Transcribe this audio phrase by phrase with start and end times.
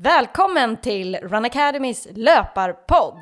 [0.00, 3.18] Välkommen till Run Academys löparpodd!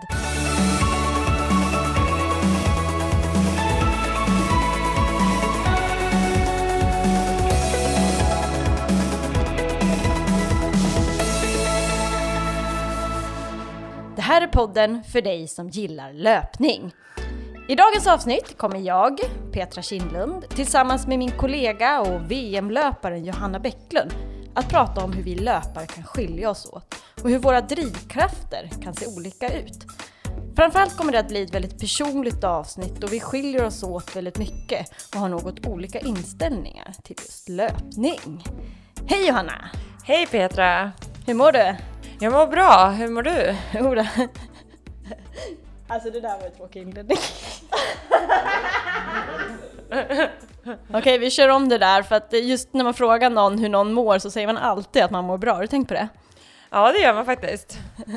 [14.16, 16.94] Det här är podden för dig som gillar löpning.
[17.68, 19.18] I dagens avsnitt kommer jag,
[19.52, 25.34] Petra Kindlund, tillsammans med min kollega och VM-löparen Johanna Bäcklund att prata om hur vi
[25.34, 29.86] löpare kan skilja oss åt och hur våra drivkrafter kan se olika ut.
[30.56, 34.38] Framförallt kommer det att bli ett väldigt personligt avsnitt och vi skiljer oss åt väldigt
[34.38, 38.44] mycket och har något olika inställningar till just löpning.
[39.06, 39.70] Hej Johanna!
[40.04, 40.92] Hej Petra!
[41.26, 41.76] Hur mår du?
[42.20, 43.56] Jag mår bra, hur mår du?
[43.74, 44.06] Jodå.
[45.88, 47.18] Alltså det där var en tråkig inledning.
[50.92, 53.92] Okej, vi kör om det där för att just när man frågar någon hur någon
[53.92, 55.54] mår så säger man alltid att man mår bra.
[55.54, 56.08] Har du tänkt på det?
[56.70, 57.78] Ja, det gör man faktiskt.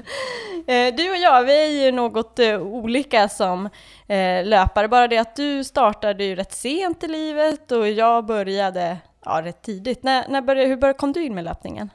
[0.68, 3.70] Eh, Du och jag, vi är ju något eh, olika som
[4.08, 4.88] eh, löpare.
[4.88, 9.62] Bara det att du startade ju rätt sent i livet och jag började ja, rätt
[9.62, 10.04] tidigt.
[10.04, 11.90] När, när började, hur började, kom du in med löpningen?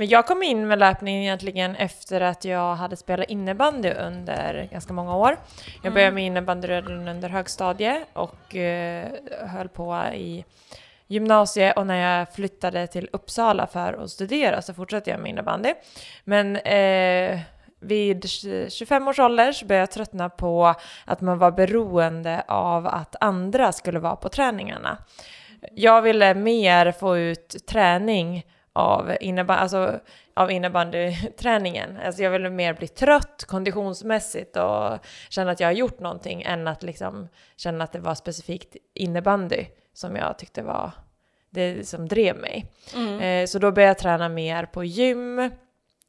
[0.00, 4.92] Men jag kom in med löpning egentligen efter att jag hade spelat innebandy under ganska
[4.92, 5.36] många år.
[5.82, 9.08] Jag började med innebandy under högstadiet och eh,
[9.46, 10.44] höll på i
[11.06, 15.74] gymnasiet och när jag flyttade till Uppsala för att studera så fortsatte jag med innebandy.
[16.24, 17.40] Men eh,
[17.80, 18.30] vid
[18.68, 23.72] 25 års ålder så började jag tröttna på att man var beroende av att andra
[23.72, 24.98] skulle vara på träningarna.
[25.72, 28.44] Jag ville mer få ut träning
[28.80, 30.00] av, innebandy, alltså,
[30.34, 31.98] av innebandyträningen.
[32.04, 36.68] Alltså jag ville mer bli trött konditionsmässigt och känna att jag har gjort någonting än
[36.68, 40.92] att liksom känna att det var specifikt innebandy som jag tyckte var
[41.50, 42.66] det som drev mig.
[43.20, 45.50] Eh, så då började jag träna mer på gym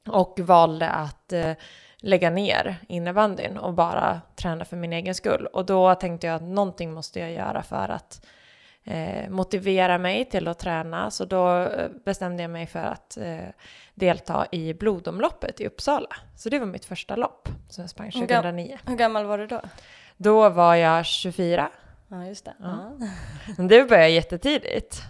[0.08, 1.52] och valde att eh,
[1.98, 5.46] lägga ner innebandyn och bara träna för min egen skull.
[5.54, 8.26] Och då tänkte jag att någonting måste jag göra för att
[8.84, 11.12] eh, motivera mig till att träna.
[11.12, 13.38] Så då eh, bestämde jag mig för att eh,
[13.96, 16.08] delta i blodomloppet i Uppsala.
[16.38, 18.80] Så det var mitt första lopp som jag sprang Hur gam- 2009.
[18.88, 19.62] Hur gammal var du då?
[20.18, 21.70] Då var jag 24.
[22.08, 22.54] Ja, just det.
[22.60, 22.92] Ja.
[23.00, 23.08] Ja.
[23.64, 25.02] Det började jättetidigt.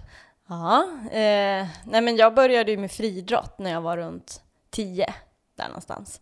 [0.47, 5.13] Ja, eh, nej men jag började ju med friidrott när jag var runt 10,
[5.57, 6.21] där någonstans.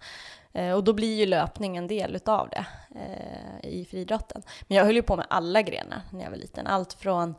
[0.53, 2.65] Eh, och då blir ju löpning en del utav det
[2.95, 4.41] eh, i friidrotten.
[4.67, 6.67] Men jag höll ju på med alla grenar när jag var liten.
[6.67, 7.35] Allt från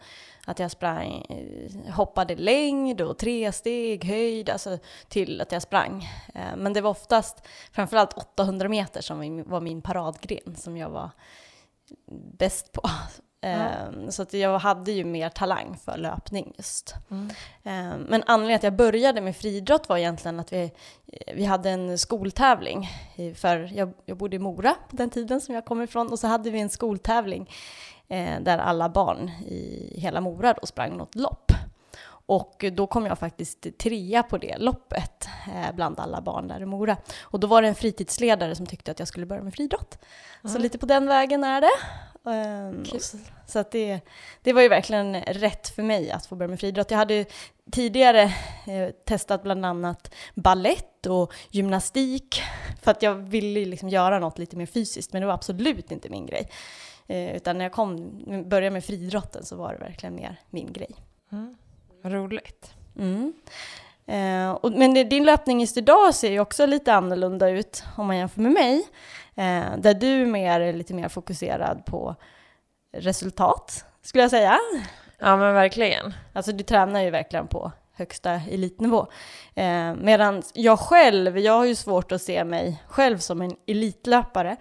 [0.47, 4.79] att jag sprang, eh, hoppade längd och tresteg, höjd, alltså
[5.09, 6.09] till att jag sprang.
[6.35, 11.11] Eh, men det var oftast framförallt 800 meter som var min paradgren som jag var
[12.39, 12.83] bäst på.
[13.43, 16.95] Ehm, Så att jag hade ju mer talang för löpning just.
[17.65, 20.73] Ehm, Men anledningen att jag började med friidrott var egentligen att vi,
[21.35, 22.89] vi hade en skoltävling.
[23.35, 26.09] För jag, jag bodde i Mora på den tiden som jag kommer ifrån.
[26.13, 27.51] Och så hade vi en skoltävling
[28.09, 31.53] eh, där alla barn i hela Mora då sprang något lopp.
[32.27, 36.67] Och då kom jag faktiskt trea på det loppet eh, bland alla barn där i
[36.67, 36.97] Mora.
[37.23, 39.99] Och då var det en fritidsledare som tyckte att jag skulle börja med friidrott.
[40.43, 41.71] Så lite på den vägen är det.
[42.27, 42.95] Ehm, Kul.
[42.95, 43.19] och så
[43.51, 44.01] så att det,
[44.43, 46.91] det var ju verkligen rätt för mig att få börja med friidrott.
[46.91, 47.25] Jag hade
[47.73, 48.23] tidigare
[48.67, 52.43] eh, testat bland annat ballett och gymnastik
[52.83, 56.09] för att jag ville liksom göra något lite mer fysiskt, men det var absolut inte
[56.09, 56.51] min grej.
[57.07, 60.91] Eh, utan när jag kom, började med friidrotten så var det verkligen mer min grej.
[62.03, 62.75] Vad roligt.
[62.99, 63.33] Mm.
[64.07, 68.17] Eh, och, men din löpning just idag ser ju också lite annorlunda ut om man
[68.17, 68.89] jämför med mig.
[69.41, 72.17] Eh, där du mer är lite mer fokuserad på
[72.97, 74.59] resultat, skulle jag säga.
[75.19, 76.15] Ja men verkligen.
[76.33, 79.07] Alltså du tränar ju verkligen på högsta elitnivå.
[79.55, 84.57] Eh, Medan jag själv, jag har ju svårt att se mig själv som en elitlöpare.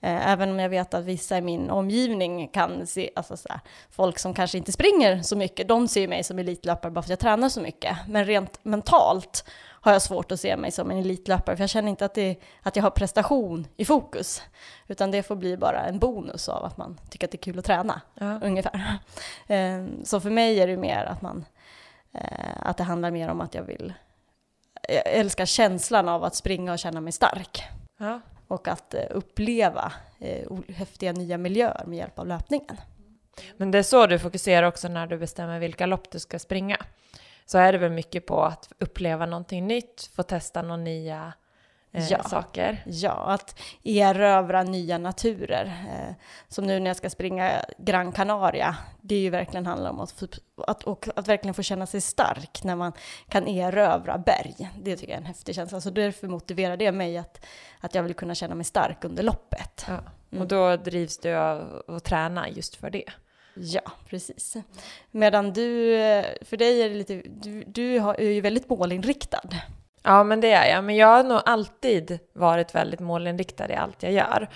[0.00, 3.60] Eh, även om jag vet att vissa i min omgivning kan se, alltså så här,
[3.90, 7.10] folk som kanske inte springer så mycket, de ser mig som elitlöpare bara för att
[7.10, 7.96] jag tränar så mycket.
[8.08, 9.44] Men rent mentalt
[9.84, 12.36] har jag svårt att se mig som en elitlöpare, för jag känner inte att, det,
[12.62, 14.42] att jag har prestation i fokus.
[14.86, 17.58] Utan det får bli bara en bonus av att man tycker att det är kul
[17.58, 18.40] att träna Ja.
[18.42, 18.98] ungefär.
[19.46, 21.44] Eh, Så för mig är det mer att man,
[22.14, 23.92] eh, att det handlar mer om att jag vill,
[24.88, 27.62] jag älskar känslan av att springa och känna mig stark.
[27.98, 28.20] Ja.
[28.48, 32.76] Och att eh, uppleva eh, häftiga nya miljöer med hjälp av löpningen.
[33.56, 36.76] Men det är så du fokuserar också när du bestämmer vilka lopp du ska springa.
[37.46, 41.32] Så är det väl mycket på att uppleva någonting nytt, få testa några nya
[41.92, 42.22] eh, Ja.
[42.22, 42.82] saker.
[42.86, 45.64] Ja, att erövra nya naturer.
[45.66, 46.14] Eh,
[46.48, 48.76] som nu när jag ska springa Gran Canaria.
[49.00, 50.22] Det är ju verkligen handlar om att,
[50.66, 52.92] att, och att verkligen få känna sig stark när man
[53.28, 54.70] kan erövra berg.
[54.82, 55.80] Det tycker jag är en häftig känsla.
[55.80, 57.44] Så därför motiverar det mig att,
[57.80, 59.84] att jag vill kunna känna mig stark under loppet.
[59.88, 59.98] Ja.
[60.30, 60.42] Mm.
[60.42, 63.04] Och då drivs du av att träna just för det.
[63.54, 64.56] Ja, precis.
[65.10, 65.96] Medan du,
[66.40, 69.48] för dig är det lite, du, du är ju väldigt målinriktad.
[70.02, 70.84] Ja, men det är jag.
[70.84, 74.48] Men jag har nog alltid varit väldigt målinriktad i allt jag gör.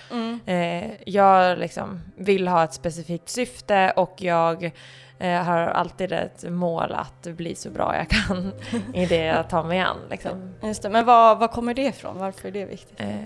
[0.46, 4.70] Eh, jag liksom vill ha ett specifikt syfte och jag
[5.18, 8.52] eh, har alltid ett mål att bli så bra jag kan
[8.94, 9.96] i det jag tar mig an.
[10.10, 10.54] Liksom.
[10.62, 12.18] Just det, men vad, vad kommer det ifrån?
[12.18, 13.00] Varför är det viktigt?
[13.00, 13.16] Eh,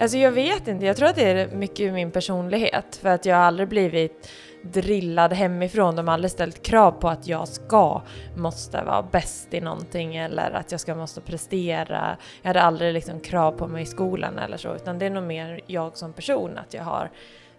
[0.00, 3.36] alltså jag vet inte, jag tror att det är mycket min personlighet för att jag
[3.36, 4.28] har aldrig blivit
[4.72, 5.96] drillad hemifrån.
[5.96, 8.02] De har aldrig ställt krav på att jag ska,
[8.36, 12.16] måste vara bäst i någonting eller att jag ska måste prestera.
[12.42, 15.24] Jag hade aldrig liksom krav på mig i skolan eller så utan det är nog
[15.24, 17.10] mer jag som person att jag har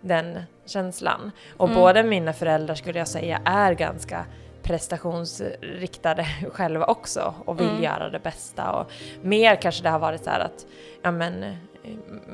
[0.02, 1.32] den känslan.
[1.58, 1.82] Och Mm.
[1.82, 4.26] båda mina föräldrar skulle jag säga är ganska
[4.64, 7.84] prestationsriktade själva också och vill Mm.
[7.84, 8.72] göra det bästa.
[8.72, 10.66] Och mer kanske det har varit så här att
[11.02, 11.46] ja, men,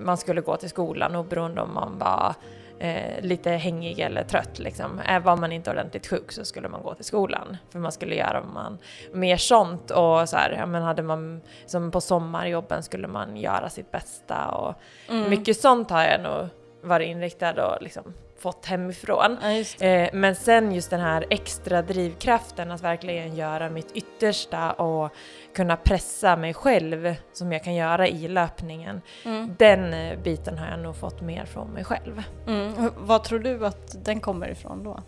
[0.03, 2.33] man skulle gå till skolan oberoende om man var
[2.83, 4.59] eh, lite hängig eller trött.
[4.59, 5.01] Liksom.
[5.23, 7.57] Var man inte ordentligt sjuk så skulle man gå till skolan.
[7.71, 8.77] För man skulle göra man,
[9.13, 13.69] mer sånt och så här, ja, men hade man som på sommarjobben skulle man göra
[13.69, 14.73] sitt bästa och
[15.09, 15.29] Mm.
[15.29, 16.47] mycket sånt har jag nog
[16.81, 19.37] varit inriktad och liksom fått hemifrån.
[19.41, 19.85] Ja.
[19.87, 25.13] Eh, men sen just den här extra drivkraften att verkligen göra mitt yttersta och
[25.55, 29.01] kunna pressa mig själv som jag kan göra i löpningen.
[29.25, 29.55] Mm.
[29.59, 32.23] Den eh, biten har jag nog fått mer från mig själv.
[32.47, 32.91] Mm.
[32.97, 34.99] Vad tror du att den kommer ifrån då?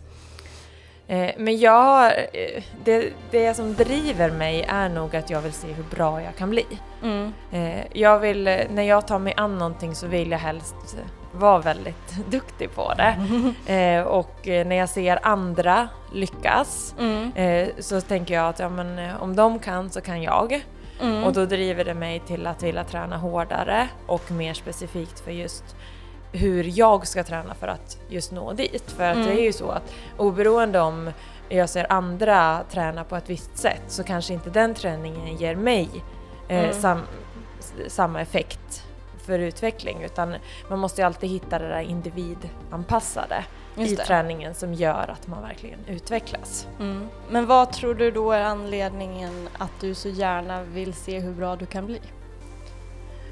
[1.08, 5.72] Eh, men jag, eh, det, det som driver mig är nog att jag vill se
[5.72, 6.66] hur bra jag kan bli.
[7.02, 7.32] Mm.
[7.52, 10.96] Eh, jag vill, när jag tar mig an någonting så vill jag helst
[11.36, 13.16] vara väldigt duktig på det.
[13.72, 17.32] Eh, och eh, när jag ser andra lyckas Mm.
[17.34, 20.64] eh, så tänker jag att ja, men, eh, om de kan så kan jag.
[21.00, 21.24] Mm.
[21.24, 25.64] Och då driver det mig till att vilja träna hårdare och mer specifikt för just
[26.32, 28.90] hur jag ska träna för att just nå dit.
[28.96, 29.26] För att Mm.
[29.28, 31.10] det är ju så att oberoende om
[31.48, 35.88] jag ser andra träna på ett visst sätt så kanske inte den träningen ger mig
[36.48, 36.72] eh, Mm.
[36.74, 37.00] sam,
[37.88, 38.82] samma effekt
[39.26, 40.34] för utveckling utan
[40.70, 43.44] man måste ju alltid hitta det där individanpassade
[43.76, 44.04] Just i det.
[44.04, 46.66] träningen som gör att man verkligen utvecklas.
[46.80, 47.08] Mm.
[47.30, 51.56] Men vad tror du då är anledningen att du så gärna vill se hur bra
[51.56, 52.00] du kan bli?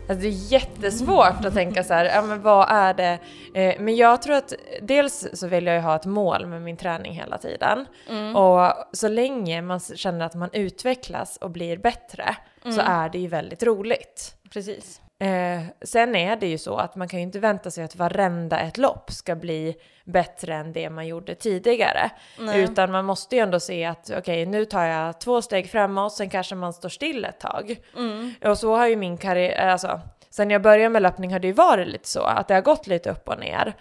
[0.09, 3.19] Alltså det är jättesvårt att tänka så här, ja men vad är det?
[3.55, 4.53] Eh, men jag tror att
[4.83, 7.87] dels så vill jag ju ha ett mål med min träning hela tiden.
[8.11, 8.37] Mm.
[8.37, 12.87] Och så länge man känner att man utvecklas och blir bättre så Mm.
[12.93, 14.35] är det ju väldigt roligt.
[14.53, 15.01] Precis.
[15.25, 18.61] Eh, sen är det ju så att man kan ju inte vänta sig att varenda
[18.61, 22.11] ett lopp ska bli bättre än det man gjorde tidigare.
[22.39, 22.63] Nej.
[22.63, 26.31] Utan man måste ju ändå se att okej, nu tar jag två steg framåt, sen
[26.31, 27.77] kanske man står still ett tag.
[27.97, 28.35] Mm.
[28.45, 30.01] Och så har ju min karriär, alltså
[30.31, 32.87] sen jag började med löpning har det ju varit lite så, att det har gått
[32.87, 33.75] lite upp och ner.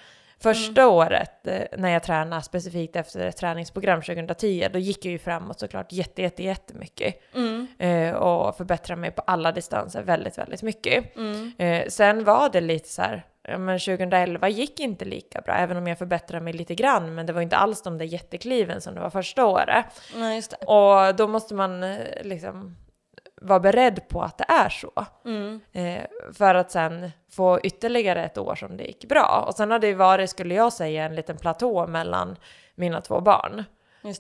[0.44, 0.94] Första Mm.
[0.94, 5.60] året eh, när jag tränade specifikt efter ett träningsprogram 2010, då gick jag ju framåt
[5.60, 7.16] såklart jätte, jätte, jättemycket.
[7.36, 7.68] Mm.
[7.80, 11.16] Eh, och förbättrade mig på alla distanser väldigt, väldigt mycket.
[11.18, 11.52] Mm.
[11.58, 13.26] Eh, sen var det lite så här,
[13.58, 17.34] men 2011 gick inte lika bra, även om jag förbättrade mig lite grann, men det
[17.34, 19.86] var inte alls de där jättekliven som det var första året.
[20.16, 20.42] Nej.
[20.68, 22.76] Och då måste man liksom
[23.44, 25.06] vara beredd på att det är så.
[25.26, 25.62] Mm.
[25.72, 26.04] Eh,
[26.34, 29.44] för att sen få ytterligare ett år som det gick bra.
[29.48, 32.36] Och sen har det varit, skulle jag säga, en liten platå mellan
[32.76, 33.64] mina två barn.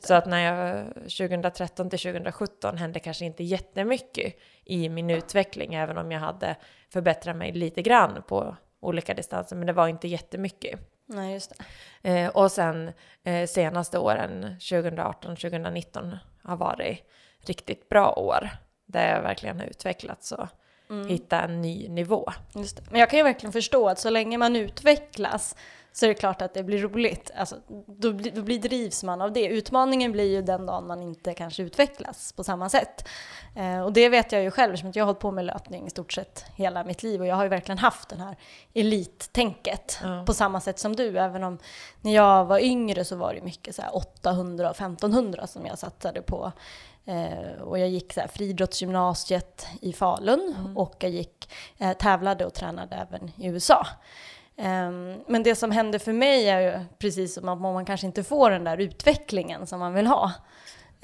[0.01, 5.97] Så att när jag 2013 till 2017 hände kanske inte jättemycket i min utveckling, även
[5.97, 6.55] om jag hade
[6.89, 10.79] förbättrat mig lite grann på olika distanser, men det var inte jättemycket.
[11.05, 11.53] Nej, just
[12.01, 12.09] det.
[12.09, 12.91] Eh, och sen
[13.23, 16.99] eh, senaste åren, 2018, 2019, har varit
[17.45, 18.49] riktigt bra år.
[18.85, 20.47] Där jag verkligen har utvecklats och
[20.89, 21.07] Mm.
[21.07, 22.31] hitta en ny nivå.
[22.53, 22.91] Det.
[22.91, 25.55] Men jag kan ju verkligen förstå att så länge man utvecklas
[25.91, 27.31] så är det klart att det blir roligt.
[27.35, 27.55] Alltså,
[27.87, 29.45] då, då blir drivs man av det.
[29.47, 33.07] Utmaningen blir ju den dagen man inte kanske utvecklas på samma sätt.
[33.55, 35.87] Eh, och det vet jag ju själv, som att jag har hållit på med löpning
[35.87, 38.35] i stort sett hela mitt liv och jag har ju verkligen haft den här
[38.73, 40.23] elittänket Ja.
[40.25, 41.17] på samma sätt som du.
[41.19, 41.57] Även om
[42.01, 45.79] när jag var yngre så var det mycket så här 800 och 1500 som jag
[45.79, 46.51] satsade på.
[47.05, 50.77] Eh, och jag gick så här friidrottsgymnasiet i Falun Mm.
[50.77, 53.87] och jag gick, eh, tävlade och tränade även i USA.
[54.57, 58.23] Ehm, men det som händer för mig är ju precis som att man kanske inte
[58.23, 60.31] får den där utvecklingen som man vill ha.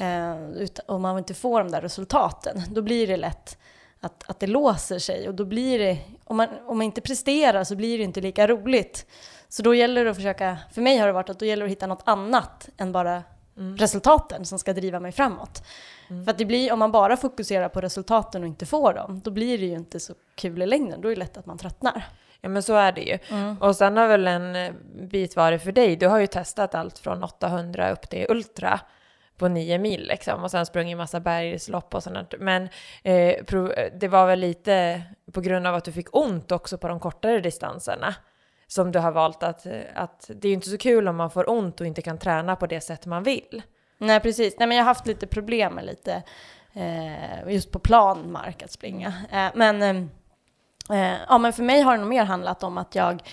[0.02, 3.58] Uh, och man inte får de där resultaten, då blir det lätt
[4.00, 7.64] att, att det låser sig och då blir det, om man, om man inte presterar
[7.64, 9.06] så blir det inte lika roligt.
[9.50, 11.68] Så då gäller det att försöka, för mig har det varit att då gäller det
[11.68, 13.24] att hitta något annat än bara
[13.60, 13.78] mm.
[13.78, 15.64] resultaten som ska driva mig framåt.
[16.10, 16.26] Mm.
[16.26, 19.32] För att det blir, om man bara fokuserar på resultaten och inte får dem, då
[19.32, 21.02] blir det ju inte så kul i längden.
[21.02, 22.06] Då är det lätt att man tröttnar.
[22.42, 23.18] Ja men så är det ju.
[23.30, 23.58] Mm.
[23.58, 27.00] Och sen har väl en eh, bit varit för dig, du har ju testat allt
[27.00, 28.80] från 800 upp till Ultra
[29.38, 32.34] på nio mil liksom och sen sprungit massa bergslopp och sånt.
[32.40, 32.64] Men
[33.04, 33.36] eh,
[34.00, 35.02] det var väl lite
[35.32, 38.16] på grund av att du fick ont också på de kortare distanserna
[38.70, 41.32] som du har valt att, eh, att det är ju inte så kul om man
[41.32, 43.64] får ont och inte kan träna på det sätt man vill.
[43.98, 46.24] Nej precis, nej men jag har haft lite problem med lite
[46.74, 49.14] eh, just på plan mark att springa.
[49.32, 52.96] Eh, men, eh, eh ja, men för mig har det nog mer handlat om att
[52.96, 53.24] jag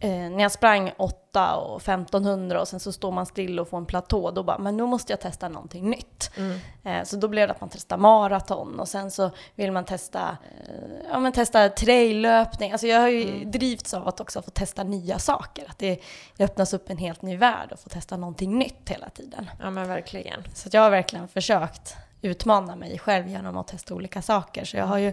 [0.00, 3.78] Eh, när jag sprang 8 och 1500 och sen så står man still och får
[3.78, 6.30] en platå, då bara, men nu måste jag testa någonting nytt.
[6.36, 6.58] Mm.
[6.84, 10.36] Eh, så då blev det att man testar maraton och sen så vill man testa,
[10.68, 12.72] eh, ja men testa traillöpning.
[12.72, 13.50] Alltså jag har ju mm.
[13.50, 15.66] drivits av att också få testa nya saker.
[15.70, 16.00] Att det,
[16.36, 19.50] det öppnas upp en helt ny värld och få testa någonting nytt hela tiden.
[19.60, 20.44] Ja men verkligen.
[20.54, 24.64] Så jag har verkligen försökt utmana mig själv genom att testa olika saker.
[24.64, 25.12] Så jag har ju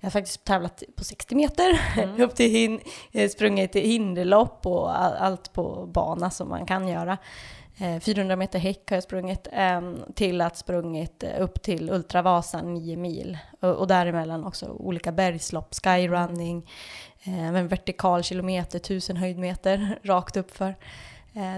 [0.00, 2.20] jag har faktiskt tävlat på 60 meter, mm.
[2.22, 2.80] upp till hin
[3.12, 7.18] eh, sprungit hinderlopp och allt på bana som man kan göra.
[8.00, 12.74] 400 eh, meter häck har jag sprungit ehm, till att sprungit eh, upp till Ultravasan
[12.74, 16.70] 9 mil och däremellan också olika bergslopp, skyrunning,
[17.24, 20.74] en vertikal kilometer, 1000 höjdmeter rakt uppför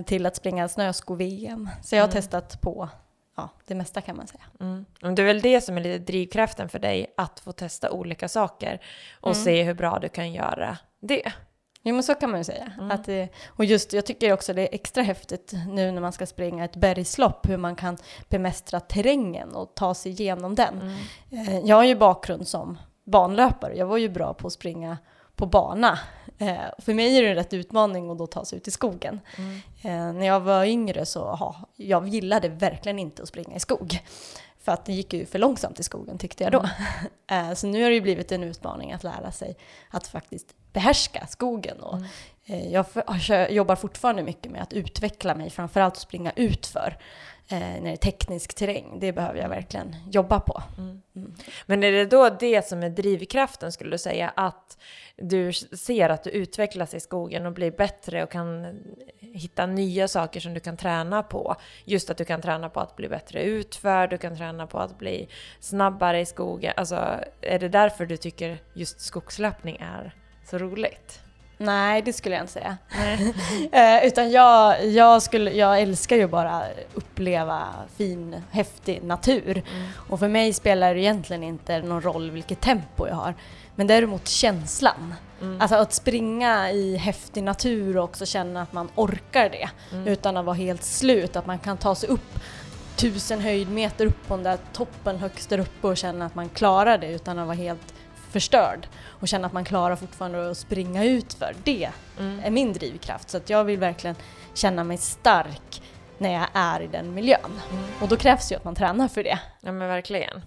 [0.06, 1.68] till att springa snösko-VM.
[1.82, 2.22] Så jag har mm.
[2.22, 2.88] testat på
[3.42, 4.42] ja, det mesta kan man säga.
[4.60, 4.86] Mm.
[5.00, 8.80] Det är väl det som är lite drivkraften för dig, att få testa olika saker
[9.20, 9.44] och mm.
[9.44, 11.32] se hur bra du kan göra det.
[11.82, 12.72] Jo men så kan man ju säga.
[12.78, 12.90] Mm.
[12.90, 13.08] Att,
[13.46, 16.76] och just, jag tycker också det är extra häftigt nu när man ska springa ett
[16.76, 20.80] bergslopp, hur man kan bemästra terrängen och ta sig igenom den.
[21.30, 21.48] Mm.
[21.48, 24.98] Eh, jag har ju bakgrund som banlöpare, jag var ju bra på att springa
[25.36, 25.98] på bana.
[26.38, 29.20] Eh, för mig är det en rätt utmaning att då ta sig ut i skogen.
[29.38, 29.60] Mm.
[29.82, 33.98] Eh, när jag var yngre så, ha, jag gillade verkligen inte att springa i skog.
[34.62, 36.66] För att det gick ju för långsamt i skogen tyckte jag då.
[37.28, 37.50] Mm.
[37.50, 39.56] eh, så nu har det ju blivit en utmaning att lära sig
[39.90, 41.80] att faktiskt behärska skogen.
[41.80, 42.72] Och, mm.
[42.72, 42.86] Jag,
[43.28, 46.98] jag jobbar fortfarande mycket med att utveckla mig, framförallt att springa utför
[47.48, 48.98] eh, när det är teknisk terräng.
[49.00, 50.62] Det behöver jag verkligen jobba på.
[50.78, 51.02] Mm.
[51.16, 51.34] Mm.
[51.66, 54.32] Men är det då det som är drivkraften skulle du säga?
[54.36, 54.78] Att
[55.16, 58.80] du ser att du utvecklas i skogen och blir bättre och kan
[59.20, 61.56] hitta nya saker som du kan träna på.
[61.84, 64.98] Just att du kan träna på att bli bättre utförd, du kan träna på att
[64.98, 65.28] bli
[65.60, 66.72] snabbare i skogen.
[66.76, 71.20] Alltså, är det därför du tycker just skogslöpning är så roligt?
[71.64, 72.76] Nej, det skulle jag inte säga.
[73.72, 76.62] eh, utan jag, jag, skulle, jag älskar ju bara
[76.94, 79.50] uppleva fin, häftig natur.
[79.50, 79.88] Mm.
[80.08, 83.34] Och för mig spelar det egentligen inte någon roll vilket tempo jag har.
[83.74, 85.14] Men däremot känslan.
[85.40, 85.60] Mm.
[85.60, 90.06] Alltså att springa i häftig natur och också känna att man orkar det mm.
[90.06, 91.36] utan att vara helt slut.
[91.36, 92.38] Att man kan ta sig upp
[92.96, 96.98] tusen höjdmeter upp på den där toppen högst där uppe och känna att man klarar
[96.98, 97.91] det utan att vara helt
[98.32, 101.54] förstörd och känna att man klarar fortfarande att springa ut för.
[101.64, 102.40] Det mm.
[102.44, 103.30] är min drivkraft.
[103.30, 104.16] Så att jag vill verkligen
[104.54, 105.82] känna mig stark
[106.18, 107.60] när jag är i den miljön.
[107.70, 107.84] Mm.
[108.00, 109.38] Och då krävs ju att man tränar för det.
[109.60, 110.42] Ja men verkligen.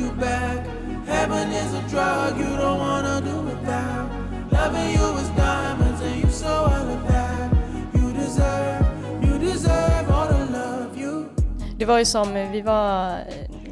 [0.00, 0.60] You back.
[1.06, 4.06] Heaven is a drug you don't wanna do without.
[4.52, 7.50] Loving you is diamonds and you so out of that.
[7.94, 8.84] You deserve,
[9.24, 11.24] you deserve all the love you.
[11.78, 13.16] Det var ju som, vi var eh,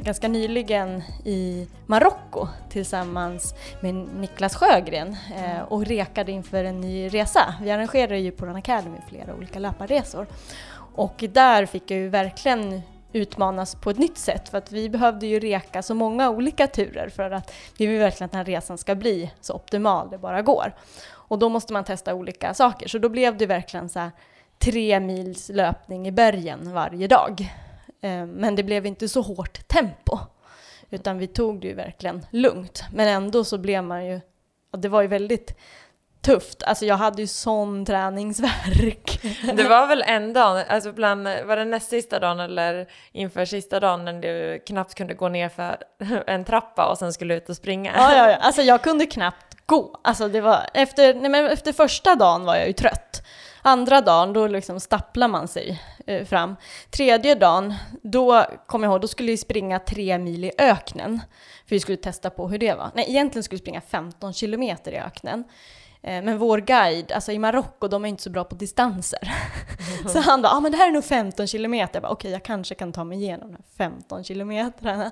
[0.03, 7.55] ganska nyligen i Marocko tillsammans med Niklas Sjögren eh, och rekade inför en ny resa.
[7.63, 10.27] Vi arrangerade ju på Run Academy flera olika löparresor
[10.95, 12.83] och där fick jag ju verkligen
[13.13, 17.09] utmanas på ett nytt sätt för att vi behövde ju reka så många olika turer
[17.09, 20.43] för att vi vill verkligen att den här resan ska bli så optimal det bara
[20.43, 20.75] går.
[21.11, 24.11] Och då måste man testa olika saker så då blev det verkligen så här
[24.59, 27.41] tre mils löpning i bergen varje dag.
[28.01, 30.19] Eh, men det blev inte så hårt tempo
[30.91, 32.85] utan vi tog det ju verkligen lugnt.
[32.93, 34.21] Men ändå så blev man ju,
[34.73, 35.59] det var ju väldigt
[36.23, 36.63] tufft.
[36.63, 39.21] Alltså jag hade ju sån träningsverk.
[39.55, 43.81] Det var väl en dag, alltså bland, var det näst sista dagen eller inför sista
[43.81, 45.79] dagen när du knappt kunde gå ner för
[46.27, 47.93] en trappa och sen skulle ut och springa?
[47.97, 48.37] Ja, ja, ja.
[48.41, 50.01] alltså jag kunde knappt gå.
[50.05, 53.23] Alltså det var, efter, nej men efter första dagen var jag ju trött.
[53.63, 56.57] Andra dagen, då liksom stapplar man sig eh, fram.
[56.91, 61.21] Tredje dagen, då kommer jag ihåg, då skulle vi springa tre mil i öknen.
[61.69, 62.91] För vi skulle testa på hur det var.
[62.95, 65.45] Nej, egentligen skulle vi springa 15 kilometer i öknen.
[66.03, 69.33] Eh, men vår guide, alltså i Marocko, de är inte så bra på distanser.
[70.09, 71.99] så han bara, ah, men det här är nog 15 kilometer.
[71.99, 75.11] Okej, okay, jag kanske kan ta mig igenom de här 15 kilometrarna.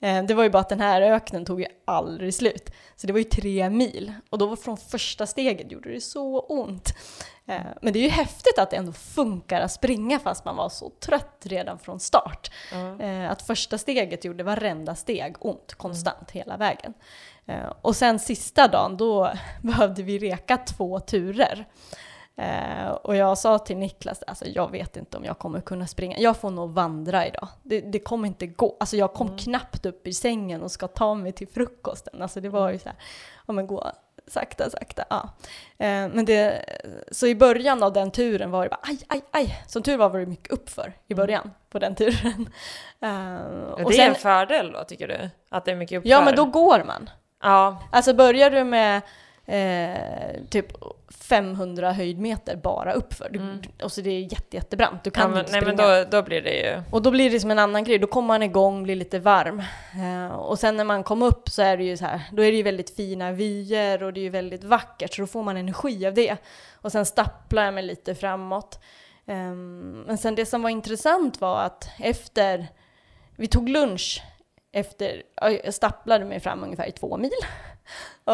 [0.00, 2.70] Eh, det var ju bara att den här öknen tog ju aldrig slut.
[2.96, 4.12] Så det var ju tre mil.
[4.30, 6.94] Och då var från första steget gjorde det så ont.
[7.46, 10.68] Eh, men det är ju häftigt att det ändå funkar att springa fast man var
[10.68, 12.50] så trött redan från start.
[12.72, 13.30] Mm.
[13.30, 16.44] Att första steget gjorde varenda steg ont konstant mm.
[16.44, 16.94] hela vägen.
[17.82, 21.66] Och sen sista dagen, då behövde vi reka två turer.
[22.36, 26.18] Eh, och jag sa till Niklas, alltså jag vet inte om jag kommer kunna springa.
[26.18, 27.48] Jag får nog vandra idag.
[27.62, 28.76] Det, det kommer inte gå.
[28.80, 29.38] Alltså jag kom mm.
[29.38, 32.22] knappt upp i sängen och ska ta mig till frukosten.
[32.22, 32.98] Alltså det var ju så här,
[33.46, 33.92] ja men gå
[34.26, 35.04] sakta, sakta.
[35.10, 35.28] Ja.
[35.78, 36.64] Eh, men det,
[37.10, 39.62] så i början av den turen var det bara aj, aj, aj.
[39.66, 41.22] Som tur var var det mycket uppför i mm.
[41.26, 41.54] början mm.
[41.70, 42.48] på den turen.
[43.02, 45.30] Uh, och det sen, är en fördel då, tycker du?
[45.48, 46.10] Att det är mycket uppför?
[46.10, 47.10] Ja, men då går man.
[47.42, 47.82] Ja.
[47.92, 49.02] Alltså börjar du med
[49.46, 50.72] eh, typ
[51.28, 53.36] 500 höjdmeter bara uppför.
[53.36, 53.62] Mm.
[53.82, 55.04] Och så det är jätte, jättebrant.
[55.04, 56.82] Du kan ja, men, inte Nej men då, då blir det ju...
[56.90, 57.98] Och då blir det som en annan grej.
[57.98, 59.62] Då kommer man igång, blir lite varm.
[59.94, 62.50] Eh, och sen när man kommer upp så är det ju så här, då är
[62.50, 65.14] det ju väldigt fina vyer och det är ju väldigt vackert.
[65.14, 66.36] Så då får man energi av det.
[66.74, 68.80] Och sen stapplar jag mig lite framåt.
[69.26, 69.52] Eh,
[70.06, 72.66] men sen det som var intressant var att efter
[73.36, 74.22] vi tog lunch
[74.72, 77.30] efter, jag stapplade mig fram ungefär i två mil.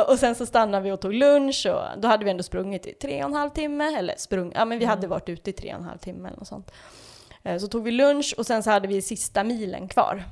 [0.09, 2.93] Och, sen så stannade vi och tog lunch och då hade vi ändå sprungit i
[2.93, 5.11] tre och en halv timme, eller sprung, ja men vi hade mm.
[5.11, 6.71] varit ute i tre och en halv timme eller något sånt.
[7.43, 10.25] Eh, så tog vi lunch och sen så hade vi sista milen kvar.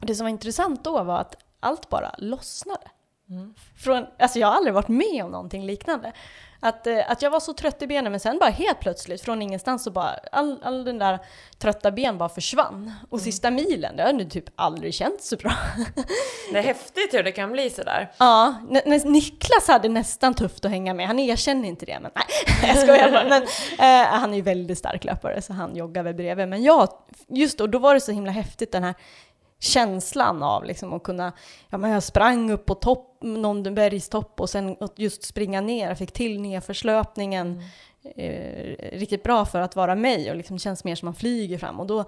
[0.00, 2.90] Och det som var intressant då var att allt bara lossnade.
[3.30, 3.54] Mm.
[3.76, 6.12] Från, alltså jag har aldrig varit med om någonting liknande.
[6.60, 9.42] Att, eh, att jag var så trött i benen men sen bara helt plötsligt från
[9.42, 11.18] ingenstans så bara all, all den där
[11.58, 12.92] trötta ben bara försvann.
[13.10, 13.24] Och mm.
[13.24, 15.52] sista milen, det har nu typ aldrig känts så bra.
[16.52, 18.12] Det är häftigt hur det kan bli sådär.
[18.18, 18.54] Ja,
[19.04, 21.06] Niklas hade nästan tufft att hänga med.
[21.06, 22.24] Han erkänner inte det, men nej,
[22.68, 23.28] jag skojar bara.
[23.28, 26.48] Men, eh, han är ju väldigt stark löpare så han joggar väl bredvid.
[26.48, 26.88] Men jag,
[27.28, 28.94] just då, då var det så himla häftigt den här
[29.58, 31.32] känslan av liksom att kunna,
[31.68, 35.98] ja men jag sprang upp på topp, någon bergstopp och sen just springa ner, jag
[35.98, 37.62] fick till nedförslöpningen
[38.02, 38.16] mm.
[38.16, 41.80] eh, riktigt bra för att vara mig och liksom känns mer som man flyger fram
[41.80, 42.04] och då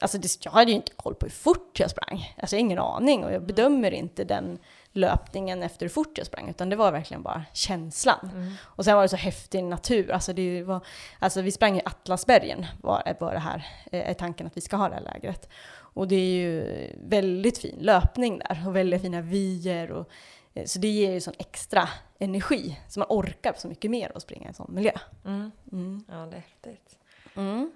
[0.00, 2.34] Alltså det, jag hade ju inte koll på hur fort jag sprang.
[2.38, 3.46] Alltså jag har ingen aning och jag mm.
[3.46, 4.58] bedömer inte den
[4.92, 8.30] löpningen efter hur fort jag sprang, utan det var verkligen bara känslan.
[8.34, 8.54] Mm.
[8.62, 10.10] Och sen var det så häftig natur.
[10.10, 10.80] Alltså, det var,
[11.18, 14.88] alltså vi sprang i Atlasbergen, var, var det här, är tanken att vi ska ha
[14.88, 15.48] det här lägret.
[15.96, 19.90] Och det är ju väldigt fin löpning där och väldigt fina vyer.
[19.90, 20.10] Och,
[20.54, 24.22] eh, så det ger ju sån extra energi, så man orkar så mycket mer att
[24.22, 24.92] springa i en sån miljö.
[25.24, 25.50] Mm.
[25.72, 26.04] Mm.
[26.08, 26.98] Ja, det är häftigt.
[27.34, 27.70] Mm.